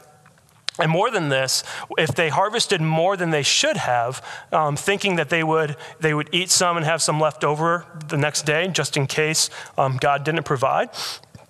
And 0.81 0.91
more 0.93 1.11
than 1.11 1.29
this, 1.29 1.65
if 1.97 2.15
they 2.15 2.29
harvested 2.29 2.81
more 2.81 3.17
than 3.17 3.31
they 3.31 3.43
should 3.43 3.77
have, 3.77 4.25
um, 4.53 4.77
thinking 4.77 5.17
that 5.17 5.29
they 5.29 5.43
would, 5.43 5.77
they 6.01 6.15
would 6.15 6.29
eat 6.33 6.51
some 6.51 6.77
and 6.77 6.87
have 6.87 7.03
some 7.03 7.19
left 7.19 7.43
over 7.43 7.85
the 8.09 8.17
next 8.17 8.43
day, 8.43 8.69
just 8.69 8.97
in 8.97 9.07
case 9.07 9.51
um, 9.77 9.97
God 9.97 10.25
didn't 10.25 10.45
provide, 10.45 10.91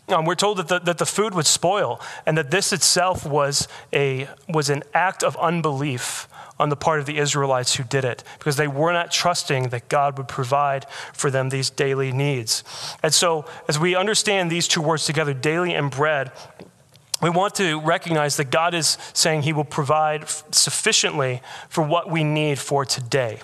um, 0.09 0.25
we're 0.25 0.35
told 0.35 0.59
that 0.59 0.69
the, 0.69 0.79
that 0.81 0.99
the 0.99 1.07
food 1.07 1.35
would 1.35 1.47
spoil 1.47 2.01
and 2.27 2.37
that 2.39 2.51
this 2.51 2.73
itself 2.73 3.27
was, 3.27 3.69
a, 3.93 4.29
was 4.49 4.71
an 4.71 4.83
act 4.95 5.23
of 5.23 5.37
unbelief 5.37 6.29
on 6.59 6.71
the 6.71 6.77
part 6.77 6.99
of 6.99 7.07
the 7.07 7.19
Israelites 7.19 7.77
who 7.77 7.85
did 7.85 8.05
it 8.05 8.25
because 8.39 8.57
they 8.57 8.67
were 8.67 8.93
not 8.93 9.11
trusting 9.11 9.69
that 9.69 9.89
God 9.89 10.19
would 10.19 10.29
provide 10.29 10.87
for 11.13 11.31
them 11.31 11.51
these 11.51 11.71
daily 11.71 12.13
needs. 12.13 12.65
And 13.03 13.15
so, 13.15 13.45
as 13.69 13.79
we 13.79 13.95
understand 13.95 14.51
these 14.51 14.67
two 14.67 14.83
words 14.83 15.07
together, 15.07 15.35
daily 15.35 15.75
and 15.75 15.91
bread, 15.91 16.33
we 17.23 17.31
want 17.31 17.55
to 17.57 17.81
recognize 17.81 18.37
that 18.37 18.51
God 18.51 18.75
is 18.75 18.99
saying 19.13 19.43
He 19.43 19.53
will 19.53 19.65
provide 19.65 20.29
sufficiently 20.53 21.43
for 21.69 21.83
what 21.83 22.11
we 22.11 22.25
need 22.25 22.59
for 22.59 22.85
today. 22.85 23.41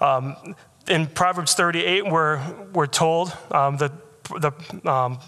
Um, 0.00 0.54
in 0.88 1.06
Proverbs 1.06 1.54
38, 1.54 2.10
we're, 2.10 2.40
we're 2.72 2.86
told 2.86 3.36
um, 3.50 3.76
the, 3.76 3.92
the 4.38 4.90
um, 4.90 5.18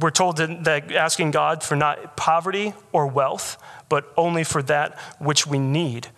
we're 0.00 0.10
told 0.10 0.38
that 0.38 0.92
asking 0.92 1.30
God 1.30 1.62
for 1.62 1.76
not 1.76 2.16
poverty 2.16 2.74
or 2.92 3.06
wealth, 3.06 3.62
but 3.88 4.12
only 4.16 4.44
for 4.44 4.62
that 4.62 4.98
which 5.18 5.46
we 5.46 5.58
need. 5.58 6.08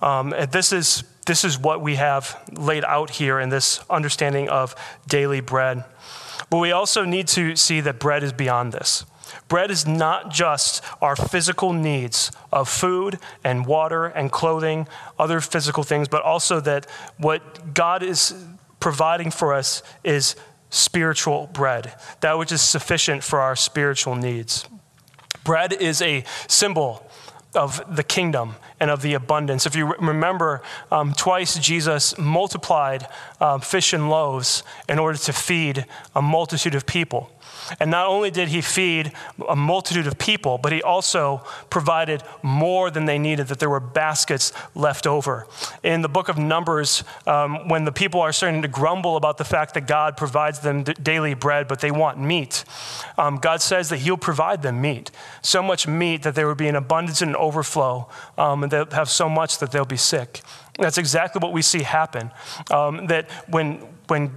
Um, 0.00 0.32
and 0.32 0.50
this 0.52 0.72
is, 0.72 1.02
this 1.26 1.44
is 1.44 1.58
what 1.58 1.80
we 1.80 1.96
have 1.96 2.40
laid 2.52 2.84
out 2.84 3.10
here 3.10 3.40
in 3.40 3.48
this 3.48 3.80
understanding 3.90 4.48
of 4.48 4.74
daily 5.08 5.40
bread. 5.40 5.84
But 6.48 6.58
we 6.58 6.72
also 6.72 7.04
need 7.04 7.28
to 7.28 7.56
see 7.56 7.80
that 7.80 7.98
bread 7.98 8.22
is 8.22 8.32
beyond 8.32 8.72
this. 8.72 9.04
Bread 9.48 9.70
is 9.70 9.86
not 9.86 10.30
just 10.30 10.82
our 11.02 11.16
physical 11.16 11.72
needs 11.72 12.30
of 12.52 12.68
food 12.68 13.18
and 13.44 13.66
water 13.66 14.06
and 14.06 14.30
clothing, 14.30 14.88
other 15.18 15.40
physical 15.40 15.82
things, 15.82 16.08
but 16.08 16.22
also 16.22 16.60
that 16.60 16.86
what 17.18 17.74
God 17.74 18.02
is 18.02 18.34
providing 18.80 19.30
for 19.30 19.52
us 19.52 19.82
is 20.02 20.34
spiritual 20.70 21.48
bread, 21.52 21.94
that 22.20 22.38
which 22.38 22.52
is 22.52 22.62
sufficient 22.62 23.22
for 23.22 23.40
our 23.40 23.56
spiritual 23.56 24.14
needs. 24.14 24.66
Bread 25.44 25.72
is 25.72 26.00
a 26.00 26.24
symbol 26.48 27.08
of 27.54 27.82
the 27.94 28.04
kingdom 28.04 28.54
and 28.80 28.90
of 28.90 29.02
the 29.02 29.14
abundance. 29.14 29.66
If 29.66 29.76
you 29.76 29.94
remember, 29.94 30.62
um, 30.90 31.12
twice 31.12 31.58
Jesus 31.58 32.16
multiplied 32.18 33.06
uh, 33.40 33.58
fish 33.58 33.92
and 33.92 34.10
loaves 34.10 34.62
in 34.88 34.98
order 34.98 35.18
to 35.18 35.32
feed 35.32 35.86
a 36.16 36.22
multitude 36.22 36.74
of 36.74 36.86
people. 36.86 37.30
And 37.78 37.90
not 37.90 38.06
only 38.06 38.30
did 38.30 38.48
he 38.48 38.60
feed 38.60 39.12
a 39.48 39.54
multitude 39.54 40.06
of 40.06 40.18
people, 40.18 40.58
but 40.58 40.72
he 40.72 40.82
also 40.82 41.42
provided 41.68 42.22
more 42.42 42.90
than 42.90 43.04
they 43.04 43.18
needed, 43.18 43.48
that 43.48 43.58
there 43.58 43.70
were 43.70 43.80
baskets 43.80 44.52
left 44.74 45.06
over. 45.06 45.46
In 45.82 46.02
the 46.02 46.08
book 46.08 46.28
of 46.28 46.38
Numbers, 46.38 47.04
um, 47.26 47.68
when 47.68 47.84
the 47.84 47.92
people 47.92 48.20
are 48.20 48.32
starting 48.32 48.62
to 48.62 48.68
grumble 48.68 49.16
about 49.16 49.38
the 49.38 49.44
fact 49.44 49.74
that 49.74 49.86
God 49.86 50.16
provides 50.16 50.60
them 50.60 50.82
daily 50.82 51.34
bread, 51.34 51.68
but 51.68 51.80
they 51.80 51.90
want 51.90 52.18
meat, 52.18 52.64
um, 53.18 53.36
God 53.36 53.60
says 53.60 53.88
that 53.90 53.98
he'll 53.98 54.16
provide 54.16 54.62
them 54.62 54.80
meat. 54.80 55.10
So 55.42 55.62
much 55.62 55.86
meat 55.86 56.22
that 56.22 56.34
there 56.34 56.48
would 56.48 56.58
be 56.58 56.68
an 56.68 56.76
abundance 56.76 57.22
and 57.22 57.30
an 57.30 57.36
overflow, 57.36 58.08
um, 58.38 58.64
and 58.72 58.88
they'll 58.88 58.96
have 58.96 59.10
so 59.10 59.28
much 59.28 59.58
that 59.58 59.72
they'll 59.72 59.84
be 59.84 59.96
sick. 59.96 60.42
That's 60.78 60.98
exactly 60.98 61.40
what 61.40 61.52
we 61.52 61.62
see 61.62 61.82
happen. 61.82 62.30
Um, 62.70 63.06
that 63.06 63.30
when, 63.48 63.78
when 64.06 64.32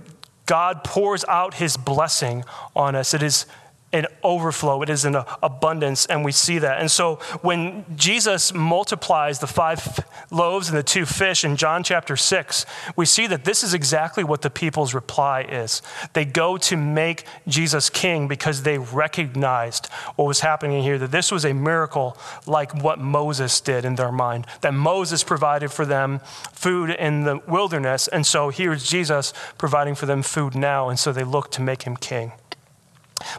God 0.45 0.83
pours 0.83 1.23
out 1.25 1.55
his 1.55 1.77
blessing 1.77 2.43
on 2.75 2.95
us. 2.95 3.13
It 3.13 3.23
is 3.23 3.45
an 3.93 4.07
overflow, 4.23 4.81
it 4.81 4.89
is 4.89 5.05
an 5.05 5.15
abundance, 5.41 6.05
and 6.07 6.25
we 6.25 6.31
see 6.31 6.57
that. 6.59 6.79
And 6.79 6.89
so 6.89 7.15
when 7.41 7.85
Jesus 7.95 8.53
multiplies 8.53 9.39
the 9.39 9.47
five 9.47 10.03
loaves 10.31 10.67
and 10.67 10.77
the 10.77 10.83
two 10.83 11.05
fish 11.05 11.45
in 11.45 11.55
John 11.55 11.83
chapter 11.83 12.17
6, 12.17 12.65
we 12.95 13.05
see 13.05 13.27
that 13.27 13.45
this 13.45 13.63
is 13.63 13.73
exactly 13.73 14.23
what 14.23 14.41
the 14.41 14.49
people's 14.49 14.95
reply 14.95 15.41
is. 15.41 15.81
They 16.13 16.25
go 16.25 16.57
to 16.57 16.75
make 16.75 17.25
Jesus 17.47 17.89
king 17.89 18.27
because 18.27 18.63
they 18.63 18.79
recognized 18.79 19.87
what 20.15 20.25
was 20.25 20.39
happening 20.39 20.81
here, 20.81 20.97
that 20.97 21.11
this 21.11 21.31
was 21.31 21.45
a 21.45 21.53
miracle 21.53 22.17
like 22.47 22.83
what 22.83 22.99
Moses 22.99 23.61
did 23.61 23.85
in 23.85 23.95
their 23.95 24.11
mind, 24.11 24.47
that 24.61 24.73
Moses 24.73 25.23
provided 25.23 25.71
for 25.71 25.85
them 25.85 26.19
food 26.51 26.89
in 26.89 27.25
the 27.25 27.39
wilderness, 27.47 28.07
and 28.07 28.25
so 28.25 28.49
here's 28.49 28.89
Jesus 28.89 29.33
providing 29.59 29.93
for 29.93 30.07
them 30.07 30.23
food 30.23 30.55
now, 30.55 30.89
and 30.89 30.97
so 30.97 31.11
they 31.11 31.23
look 31.23 31.51
to 31.51 31.61
make 31.61 31.83
him 31.83 31.95
king. 31.95 32.31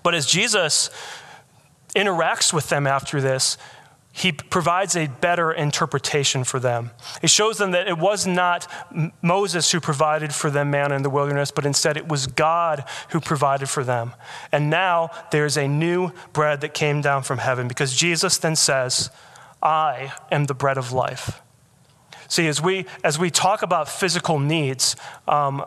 But 0.02 0.14
as 0.14 0.26
Jesus 0.26 0.90
interacts 1.94 2.52
with 2.52 2.68
them 2.68 2.86
after 2.86 3.20
this, 3.20 3.56
he 4.16 4.30
provides 4.30 4.94
a 4.94 5.08
better 5.08 5.50
interpretation 5.50 6.44
for 6.44 6.60
them. 6.60 6.92
He 7.20 7.26
shows 7.26 7.58
them 7.58 7.72
that 7.72 7.88
it 7.88 7.98
was 7.98 8.28
not 8.28 8.68
Moses 9.20 9.72
who 9.72 9.80
provided 9.80 10.32
for 10.32 10.50
them 10.50 10.70
manna 10.70 10.94
in 10.94 11.02
the 11.02 11.10
wilderness, 11.10 11.50
but 11.50 11.66
instead 11.66 11.96
it 11.96 12.06
was 12.06 12.28
God 12.28 12.84
who 13.10 13.18
provided 13.18 13.68
for 13.68 13.82
them. 13.82 14.14
And 14.52 14.70
now 14.70 15.10
there's 15.32 15.56
a 15.56 15.66
new 15.66 16.12
bread 16.32 16.60
that 16.60 16.74
came 16.74 17.00
down 17.00 17.24
from 17.24 17.38
heaven 17.38 17.66
because 17.66 17.92
Jesus 17.92 18.38
then 18.38 18.54
says, 18.54 19.10
I 19.60 20.12
am 20.30 20.44
the 20.44 20.54
bread 20.54 20.78
of 20.78 20.92
life. 20.92 21.42
See, 22.28 22.46
as 22.46 22.62
we, 22.62 22.86
as 23.02 23.18
we 23.18 23.30
talk 23.30 23.62
about 23.62 23.88
physical 23.88 24.38
needs, 24.38 24.94
um, 25.26 25.64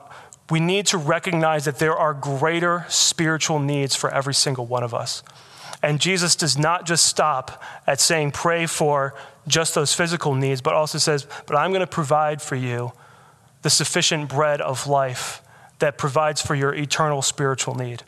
we 0.50 0.60
need 0.60 0.86
to 0.88 0.98
recognize 0.98 1.66
that 1.66 1.80
there 1.80 1.96
are 1.96 2.14
greater 2.14 2.86
spiritual 2.90 3.60
needs 3.60 3.96
for 3.96 4.10
every 4.10 4.34
single 4.34 4.66
one 4.66 4.84
of 4.84 4.94
us. 4.94 5.24
And 5.84 6.00
Jesus 6.00 6.36
does 6.36 6.58
not 6.58 6.86
just 6.86 7.06
stop 7.06 7.62
at 7.86 8.00
saying, 8.00 8.32
pray 8.32 8.66
for 8.66 9.14
just 9.48 9.76
those 9.76 9.94
physical 9.94 10.34
needs, 10.34 10.62
but 10.62 10.74
also 10.74 10.98
says, 10.98 11.28
but 11.46 11.56
I'm 11.56 11.72
going 11.72 11.82
to 11.82 11.88
provide 11.88 12.42
for 12.42 12.56
you 12.56 12.94
the 13.62 13.70
sufficient 13.70 14.30
bread 14.30 14.62
of 14.62 14.88
life 14.88 15.42
that 15.80 15.98
provides 15.98 16.42
for 16.42 16.56
your 16.56 16.74
eternal 16.74 17.22
spiritual 17.22 17.76
need. 17.76 18.04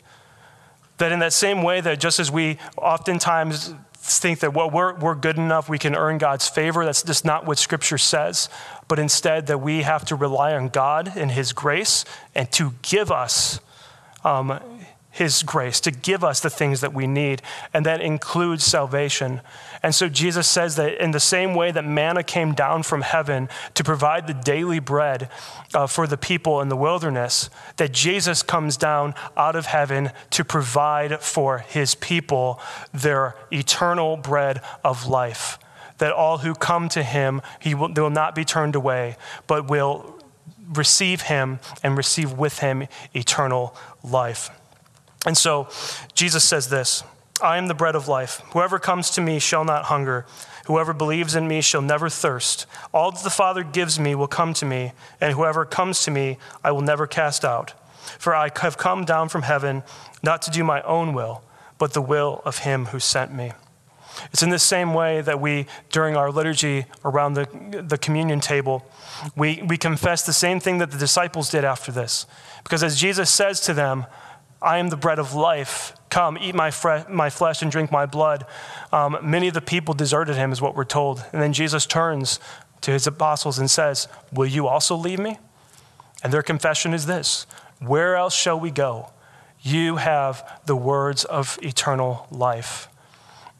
That 0.98 1.12
in 1.12 1.20
that 1.20 1.32
same 1.32 1.62
way, 1.62 1.80
that 1.80 2.00
just 2.00 2.18
as 2.18 2.30
we 2.30 2.58
oftentimes 2.76 3.74
think 4.02 4.40
that 4.40 4.54
well, 4.54 4.70
we're, 4.70 4.94
we're 4.94 5.14
good 5.14 5.36
enough, 5.36 5.68
we 5.68 5.78
can 5.78 5.94
earn 5.94 6.18
God's 6.18 6.48
favor, 6.48 6.84
that's 6.84 7.02
just 7.02 7.24
not 7.24 7.46
what 7.46 7.58
Scripture 7.58 7.98
says, 7.98 8.48
but 8.88 8.98
instead 8.98 9.46
that 9.46 9.58
we 9.58 9.82
have 9.82 10.04
to 10.06 10.16
rely 10.16 10.54
on 10.54 10.68
God 10.68 11.12
and 11.16 11.30
His 11.30 11.52
grace 11.52 12.04
and 12.34 12.50
to 12.52 12.74
give 12.82 13.10
us 13.12 13.60
um, 14.24 14.60
his 15.10 15.42
grace, 15.42 15.80
to 15.80 15.90
give 15.90 16.22
us 16.22 16.40
the 16.40 16.50
things 16.50 16.80
that 16.80 16.94
we 16.94 17.06
need, 17.06 17.42
and 17.74 17.84
that 17.84 18.00
includes 18.00 18.64
salvation. 18.64 19.40
And 19.82 19.94
so 19.94 20.08
Jesus 20.08 20.46
says 20.46 20.76
that 20.76 21.02
in 21.02 21.12
the 21.12 21.20
same 21.20 21.54
way 21.54 21.70
that 21.70 21.84
manna 21.84 22.22
came 22.22 22.52
down 22.52 22.82
from 22.82 23.00
heaven 23.00 23.48
to 23.74 23.82
provide 23.82 24.26
the 24.26 24.34
daily 24.34 24.78
bread 24.78 25.30
uh, 25.72 25.86
for 25.86 26.06
the 26.06 26.18
people 26.18 26.60
in 26.60 26.68
the 26.68 26.76
wilderness, 26.76 27.48
that 27.76 27.92
Jesus 27.92 28.42
comes 28.42 28.76
down 28.76 29.14
out 29.36 29.56
of 29.56 29.66
heaven 29.66 30.10
to 30.30 30.44
provide 30.44 31.20
for 31.20 31.58
his 31.58 31.94
people 31.94 32.60
their 32.92 33.36
eternal 33.50 34.16
bread 34.18 34.60
of 34.84 35.06
life. 35.06 35.58
That 35.96 36.12
all 36.12 36.38
who 36.38 36.54
come 36.54 36.88
to 36.90 37.02
him, 37.02 37.40
he 37.58 37.74
will, 37.74 37.92
they 37.92 38.02
will 38.02 38.10
not 38.10 38.34
be 38.34 38.44
turned 38.44 38.74
away, 38.74 39.16
but 39.46 39.68
will 39.68 40.18
receive 40.74 41.22
him 41.22 41.58
and 41.82 41.96
receive 41.96 42.32
with 42.32 42.58
him 42.58 42.86
eternal 43.14 43.74
life. 44.02 44.50
And 45.26 45.36
so 45.36 45.68
Jesus 46.14 46.44
says 46.44 46.68
this 46.68 47.02
I 47.42 47.58
am 47.58 47.68
the 47.68 47.74
bread 47.74 47.94
of 47.94 48.08
life. 48.08 48.42
Whoever 48.52 48.78
comes 48.78 49.10
to 49.10 49.20
me 49.20 49.38
shall 49.38 49.64
not 49.64 49.84
hunger. 49.86 50.26
Whoever 50.66 50.92
believes 50.92 51.34
in 51.34 51.48
me 51.48 51.60
shall 51.60 51.82
never 51.82 52.08
thirst. 52.08 52.66
All 52.92 53.10
that 53.10 53.24
the 53.24 53.30
Father 53.30 53.62
gives 53.62 53.98
me 53.98 54.14
will 54.14 54.28
come 54.28 54.54
to 54.54 54.66
me, 54.66 54.92
and 55.20 55.34
whoever 55.34 55.64
comes 55.64 56.04
to 56.04 56.10
me 56.10 56.38
I 56.62 56.72
will 56.72 56.80
never 56.80 57.06
cast 57.06 57.44
out. 57.44 57.74
For 58.18 58.34
I 58.34 58.50
have 58.60 58.78
come 58.78 59.04
down 59.04 59.28
from 59.28 59.42
heaven 59.42 59.82
not 60.22 60.42
to 60.42 60.50
do 60.50 60.64
my 60.64 60.82
own 60.82 61.14
will, 61.14 61.42
but 61.78 61.92
the 61.92 62.02
will 62.02 62.42
of 62.44 62.58
him 62.58 62.86
who 62.86 63.00
sent 63.00 63.32
me. 63.32 63.52
It's 64.32 64.42
in 64.42 64.50
the 64.50 64.58
same 64.58 64.92
way 64.92 65.20
that 65.22 65.40
we, 65.40 65.66
during 65.90 66.16
our 66.16 66.30
liturgy 66.30 66.86
around 67.04 67.34
the, 67.34 67.84
the 67.86 67.98
communion 67.98 68.40
table, 68.40 68.84
we, 69.36 69.62
we 69.62 69.76
confess 69.76 70.22
the 70.22 70.32
same 70.32 70.60
thing 70.60 70.78
that 70.78 70.90
the 70.90 70.98
disciples 70.98 71.50
did 71.50 71.64
after 71.64 71.92
this. 71.92 72.26
Because 72.62 72.82
as 72.82 73.00
Jesus 73.00 73.30
says 73.30 73.60
to 73.62 73.74
them, 73.74 74.06
I 74.60 74.78
am 74.78 74.90
the 74.90 74.96
bread 74.96 75.18
of 75.18 75.34
life. 75.34 75.94
Come, 76.10 76.36
eat 76.38 76.54
my, 76.54 76.70
fre- 76.70 77.08
my 77.08 77.30
flesh 77.30 77.62
and 77.62 77.70
drink 77.70 77.90
my 77.92 78.04
blood. 78.04 78.44
Um, 78.92 79.18
many 79.22 79.48
of 79.48 79.54
the 79.54 79.60
people 79.60 79.94
deserted 79.94 80.36
him, 80.36 80.52
is 80.52 80.60
what 80.60 80.74
we're 80.74 80.84
told. 80.84 81.24
And 81.32 81.40
then 81.40 81.52
Jesus 81.52 81.86
turns 81.86 82.40
to 82.80 82.90
his 82.90 83.06
apostles 83.06 83.58
and 83.58 83.70
says, 83.70 84.08
Will 84.32 84.46
you 84.46 84.66
also 84.66 84.96
leave 84.96 85.20
me? 85.20 85.38
And 86.22 86.32
their 86.32 86.42
confession 86.42 86.92
is 86.92 87.06
this 87.06 87.46
Where 87.78 88.16
else 88.16 88.34
shall 88.34 88.58
we 88.58 88.70
go? 88.70 89.10
You 89.62 89.96
have 89.96 90.60
the 90.66 90.76
words 90.76 91.24
of 91.24 91.58
eternal 91.62 92.26
life. 92.30 92.88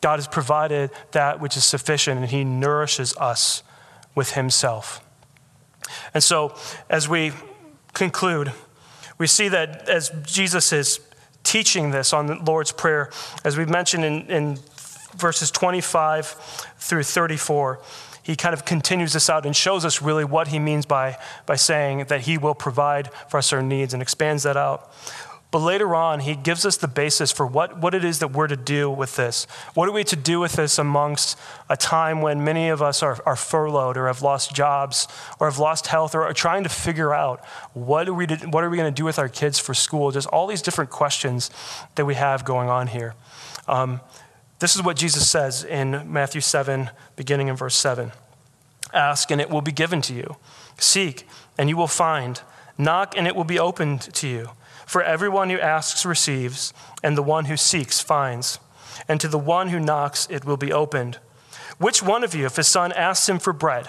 God 0.01 0.19
has 0.19 0.27
provided 0.27 0.91
that 1.13 1.41
which 1.41 1.57
is 1.57 1.65
sufficient, 1.65 2.21
and 2.21 2.31
he 2.31 2.43
nourishes 2.43 3.15
us 3.19 3.63
with 4.15 4.33
himself. 4.33 5.05
And 6.15 6.23
so, 6.23 6.55
as 6.89 7.09
we 7.09 7.33
conclude, 7.93 8.53
we 9.19 9.27
see 9.27 9.49
that 9.49 9.89
as 9.89 10.11
Jesus 10.25 10.73
is 10.73 11.01
teaching 11.43 11.91
this 11.91 12.13
on 12.13 12.27
the 12.27 12.35
Lord's 12.37 12.73
Prayer, 12.73 13.11
as 13.45 13.57
we've 13.57 13.69
mentioned 13.69 14.05
in, 14.05 14.27
in 14.27 14.59
verses 15.17 15.51
25 15.51 16.27
through 16.79 17.03
34, 17.03 17.81
he 18.23 18.37
kind 18.37 18.53
of 18.53 18.65
continues 18.65 19.13
this 19.13 19.31
out 19.31 19.47
and 19.47 19.57
shows 19.57 19.85
us 19.85 20.03
really 20.03 20.25
what 20.25 20.49
he 20.49 20.59
means 20.59 20.87
by, 20.87 21.17
by 21.47 21.57
saying 21.57 22.05
that 22.05 22.23
he 22.23 22.39
will 22.39 22.55
provide 22.55 23.11
for 23.29 23.39
us 23.39 23.53
our 23.53 23.63
needs 23.63 23.95
and 23.95 24.03
expands 24.03 24.43
that 24.45 24.57
out. 24.57 24.93
But 25.51 25.59
later 25.59 25.97
on, 25.97 26.21
he 26.21 26.37
gives 26.37 26.65
us 26.65 26.77
the 26.77 26.87
basis 26.87 27.33
for 27.33 27.45
what, 27.45 27.79
what 27.79 27.93
it 27.93 28.05
is 28.05 28.21
that 28.21 28.29
we're 28.29 28.47
to 28.47 28.57
do 28.57 28.89
with 28.89 29.17
this. 29.17 29.47
What 29.75 29.89
are 29.89 29.93
we 29.93 30.05
to 30.05 30.15
do 30.15 30.39
with 30.39 30.53
this 30.53 30.79
amongst 30.79 31.37
a 31.69 31.77
time 31.77 32.23
when 32.23 32.45
many 32.45 32.69
of 32.69 32.81
us 32.81 33.03
are, 33.03 33.21
are 33.27 33.35
furloughed 33.35 33.97
or 33.97 34.07
have 34.07 34.23
lost 34.23 34.55
jobs 34.55 35.09
or 35.41 35.51
have 35.51 35.59
lost 35.59 35.89
health 35.89 36.15
or 36.15 36.23
are 36.23 36.33
trying 36.33 36.63
to 36.63 36.69
figure 36.69 37.13
out 37.13 37.45
what 37.75 38.09
are 38.09 38.15
we, 38.15 38.29
to, 38.29 38.37
what 38.47 38.63
are 38.63 38.71
we 38.71 38.77
going 38.77 38.93
to 38.93 38.97
do 38.97 39.05
with 39.05 39.19
our 39.19 39.29
kids 39.29 39.59
for 39.59 39.75
school? 39.75 40.13
Just 40.13 40.29
all 40.29 40.47
these 40.47 40.63
different 40.63 40.91
questions 40.91 41.51
that 41.97 42.05
we 42.05 42.15
have 42.15 42.45
going 42.45 42.69
on 42.69 42.87
here. 42.87 43.15
Um, 43.67 44.01
this 44.61 44.77
is 44.77 44.85
what 44.85 44.97
Jesus 44.97 45.29
says 45.29 45.65
in 45.65 46.13
Matthew 46.13 46.41
7, 46.41 46.91
beginning 47.17 47.49
in 47.49 47.57
verse 47.57 47.75
7 47.75 48.13
Ask, 48.93 49.31
and 49.31 49.41
it 49.41 49.51
will 49.51 49.63
be 49.63 49.73
given 49.73 50.01
to 50.03 50.15
you. 50.15 50.37
Seek, 50.79 51.27
and 51.59 51.69
you 51.69 51.77
will 51.77 51.87
find. 51.89 52.41
Knock, 52.79 53.15
and 53.17 53.27
it 53.27 53.35
will 53.35 53.45
be 53.45 53.59
opened 53.59 54.01
to 54.01 54.29
you. 54.29 54.51
For 54.91 55.05
everyone 55.05 55.51
who 55.51 55.61
asks 55.61 56.05
receives, 56.05 56.75
and 57.01 57.17
the 57.17 57.23
one 57.23 57.45
who 57.45 57.57
seeks 57.57 58.01
finds. 58.01 58.59
And 59.07 59.21
to 59.21 59.29
the 59.29 59.39
one 59.39 59.69
who 59.69 59.79
knocks 59.79 60.27
it 60.29 60.45
will 60.45 60.57
be 60.57 60.73
opened. 60.73 61.21
Which 61.79 62.03
one 62.03 62.25
of 62.25 62.35
you, 62.35 62.45
if 62.47 62.57
his 62.57 62.67
son 62.67 62.91
asks 62.95 63.29
him 63.29 63.39
for 63.39 63.53
bread, 63.53 63.87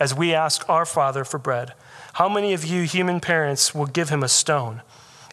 as 0.00 0.16
we 0.16 0.34
ask 0.34 0.68
our 0.68 0.84
Father 0.84 1.24
for 1.24 1.38
bread, 1.38 1.74
how 2.14 2.28
many 2.28 2.54
of 2.54 2.64
you 2.64 2.82
human 2.82 3.20
parents 3.20 3.72
will 3.72 3.86
give 3.86 4.08
him 4.08 4.24
a 4.24 4.28
stone? 4.28 4.82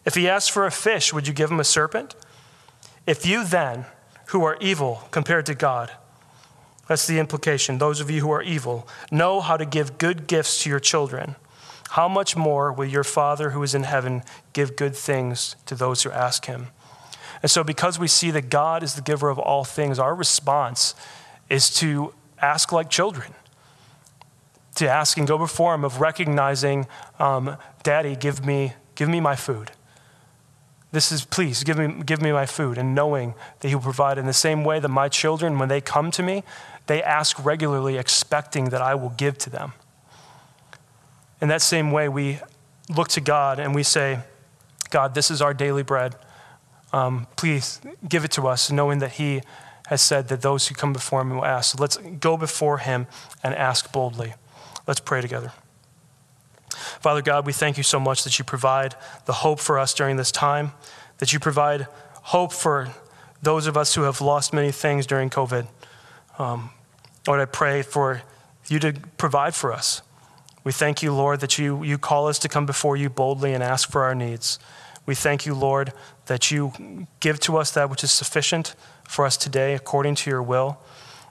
If 0.04 0.14
he 0.14 0.28
asks 0.28 0.48
for 0.48 0.64
a 0.64 0.70
fish, 0.70 1.12
would 1.12 1.26
you 1.26 1.34
give 1.34 1.50
him 1.50 1.58
a 1.58 1.64
serpent? 1.64 2.14
If 3.04 3.26
you 3.26 3.44
then, 3.44 3.86
who 4.26 4.44
are 4.44 4.58
evil 4.60 5.08
compared 5.10 5.46
to 5.46 5.56
God, 5.56 5.90
that's 6.86 7.08
the 7.08 7.18
implication, 7.18 7.78
those 7.78 8.00
of 8.00 8.12
you 8.12 8.20
who 8.20 8.30
are 8.30 8.42
evil, 8.42 8.86
know 9.10 9.40
how 9.40 9.56
to 9.56 9.66
give 9.66 9.98
good 9.98 10.28
gifts 10.28 10.62
to 10.62 10.70
your 10.70 10.78
children 10.78 11.34
how 11.90 12.08
much 12.08 12.36
more 12.36 12.72
will 12.72 12.86
your 12.86 13.02
Father 13.02 13.50
who 13.50 13.62
is 13.62 13.74
in 13.74 13.82
heaven 13.82 14.22
give 14.52 14.76
good 14.76 14.94
things 14.94 15.56
to 15.66 15.74
those 15.74 16.04
who 16.04 16.10
ask 16.10 16.44
him? 16.44 16.68
And 17.42 17.50
so, 17.50 17.64
because 17.64 17.98
we 17.98 18.06
see 18.06 18.30
that 18.30 18.50
God 18.50 18.82
is 18.82 18.94
the 18.94 19.02
giver 19.02 19.28
of 19.28 19.38
all 19.38 19.64
things, 19.64 19.98
our 19.98 20.14
response 20.14 20.94
is 21.48 21.70
to 21.76 22.12
ask 22.40 22.70
like 22.70 22.90
children, 22.90 23.34
to 24.76 24.88
ask 24.88 25.16
and 25.18 25.26
go 25.26 25.38
before 25.38 25.74
Him, 25.74 25.84
of 25.84 26.00
recognizing, 26.00 26.86
um, 27.18 27.56
Daddy, 27.82 28.14
give 28.14 28.44
me, 28.44 28.74
give 28.94 29.08
me 29.08 29.20
my 29.20 29.34
food. 29.34 29.72
This 30.92 31.10
is, 31.10 31.24
please, 31.24 31.64
give 31.64 31.78
me, 31.78 32.02
give 32.04 32.20
me 32.20 32.30
my 32.30 32.46
food, 32.46 32.76
and 32.76 32.94
knowing 32.94 33.34
that 33.60 33.68
He 33.68 33.74
will 33.74 33.82
provide 33.82 34.18
in 34.18 34.26
the 34.26 34.32
same 34.32 34.64
way 34.64 34.78
that 34.80 34.88
my 34.88 35.08
children, 35.08 35.58
when 35.58 35.68
they 35.68 35.80
come 35.80 36.10
to 36.12 36.22
me, 36.22 36.44
they 36.86 37.02
ask 37.02 37.42
regularly, 37.44 37.96
expecting 37.96 38.66
that 38.66 38.82
I 38.82 38.94
will 38.94 39.10
give 39.10 39.38
to 39.38 39.50
them. 39.50 39.72
In 41.40 41.48
that 41.48 41.62
same 41.62 41.90
way, 41.90 42.08
we 42.08 42.38
look 42.88 43.08
to 43.08 43.20
God 43.20 43.58
and 43.58 43.74
we 43.74 43.82
say, 43.82 44.20
God, 44.90 45.14
this 45.14 45.30
is 45.30 45.40
our 45.40 45.54
daily 45.54 45.82
bread. 45.82 46.16
Um, 46.92 47.26
please 47.36 47.80
give 48.08 48.24
it 48.24 48.32
to 48.32 48.48
us, 48.48 48.70
knowing 48.70 48.98
that 48.98 49.12
He 49.12 49.42
has 49.86 50.02
said 50.02 50.28
that 50.28 50.42
those 50.42 50.68
who 50.68 50.74
come 50.74 50.92
before 50.92 51.20
Him 51.20 51.30
will 51.30 51.44
ask. 51.44 51.72
So 51.76 51.80
let's 51.80 51.96
go 51.96 52.36
before 52.36 52.78
Him 52.78 53.06
and 53.42 53.54
ask 53.54 53.92
boldly. 53.92 54.34
Let's 54.86 55.00
pray 55.00 55.20
together. 55.20 55.52
Father 57.00 57.22
God, 57.22 57.46
we 57.46 57.52
thank 57.52 57.76
you 57.76 57.82
so 57.82 58.00
much 58.00 58.24
that 58.24 58.38
you 58.38 58.44
provide 58.44 58.94
the 59.26 59.32
hope 59.32 59.60
for 59.60 59.78
us 59.78 59.94
during 59.94 60.16
this 60.16 60.32
time, 60.32 60.72
that 61.18 61.32
you 61.32 61.38
provide 61.38 61.86
hope 62.22 62.52
for 62.52 62.88
those 63.42 63.66
of 63.66 63.76
us 63.76 63.94
who 63.94 64.02
have 64.02 64.20
lost 64.20 64.52
many 64.52 64.70
things 64.70 65.06
during 65.06 65.30
COVID. 65.30 65.66
Um, 66.38 66.70
Lord, 67.26 67.40
I 67.40 67.44
pray 67.46 67.82
for 67.82 68.22
you 68.68 68.78
to 68.80 68.92
provide 69.16 69.54
for 69.54 69.72
us. 69.72 70.02
We 70.62 70.72
thank 70.72 71.02
you, 71.02 71.12
Lord, 71.12 71.40
that 71.40 71.58
you, 71.58 71.82
you 71.82 71.96
call 71.98 72.28
us 72.28 72.38
to 72.40 72.48
come 72.48 72.66
before 72.66 72.96
you 72.96 73.08
boldly 73.08 73.54
and 73.54 73.62
ask 73.62 73.90
for 73.90 74.04
our 74.04 74.14
needs. 74.14 74.58
We 75.06 75.14
thank 75.14 75.46
you, 75.46 75.54
Lord, 75.54 75.92
that 76.26 76.50
you 76.50 77.06
give 77.20 77.40
to 77.40 77.56
us 77.56 77.70
that 77.72 77.88
which 77.88 78.04
is 78.04 78.12
sufficient 78.12 78.74
for 79.08 79.24
us 79.24 79.36
today 79.36 79.74
according 79.74 80.16
to 80.16 80.30
your 80.30 80.42
will. 80.42 80.78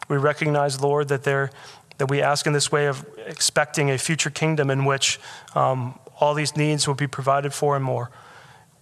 We 0.08 0.18
recognize, 0.18 0.82
Lord, 0.82 1.08
that, 1.10 1.24
there, 1.24 1.52
that 2.00 2.10
we 2.10 2.22
ask 2.22 2.48
in 2.48 2.54
this 2.54 2.72
way 2.72 2.88
of 2.88 3.06
expecting 3.28 3.92
a 3.92 3.98
future 3.98 4.32
kingdom 4.32 4.72
in 4.72 4.86
which 4.86 5.20
um, 5.54 6.00
all 6.20 6.34
these 6.34 6.58
needs 6.58 6.88
will 6.88 6.96
be 6.96 7.08
provided 7.08 7.54
for 7.54 7.76
and 7.76 7.86
more. 7.86 8.10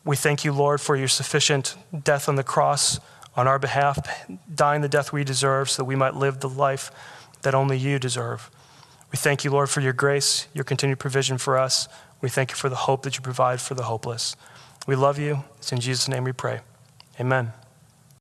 We 0.06 0.16
thank 0.16 0.46
you, 0.46 0.54
Lord, 0.54 0.80
for 0.80 0.96
your 0.96 1.10
sufficient 1.10 1.76
death 2.04 2.30
on 2.30 2.36
the 2.36 2.44
cross 2.44 3.00
on 3.36 3.48
our 3.48 3.60
behalf, 3.60 4.00
dying 4.54 4.82
the 4.82 4.90
death 4.90 5.12
we 5.12 5.24
deserve 5.24 5.70
so 5.70 5.82
that 5.82 5.86
we 5.86 5.96
might 5.96 6.16
live 6.16 6.40
the 6.40 6.50
life 6.50 6.90
that 7.44 7.54
only 7.54 7.78
you 7.78 8.00
deserve. 8.00 8.50
We 9.12 9.18
thank 9.18 9.44
you, 9.44 9.52
Lord, 9.52 9.70
for 9.70 9.82
your 9.82 9.94
grace, 9.94 10.48
your 10.54 10.64
continued 10.64 11.00
provision 11.00 11.38
for 11.38 11.58
us. 11.58 11.88
We 12.22 12.30
thank 12.30 12.52
you 12.52 12.56
for 12.56 12.70
the 12.70 12.76
hope 12.76 13.04
that 13.04 13.16
you 13.16 13.22
provide 13.22 13.62
for 13.62 13.74
the 13.74 13.84
hopeless. 13.84 14.36
We 14.86 14.96
love 14.96 15.20
you. 15.20 15.44
It's 15.58 15.72
in 15.72 15.80
Jesus' 15.80 16.08
name 16.08 16.24
we 16.24 16.34
pray. 16.34 16.62
Amen. 17.20 17.54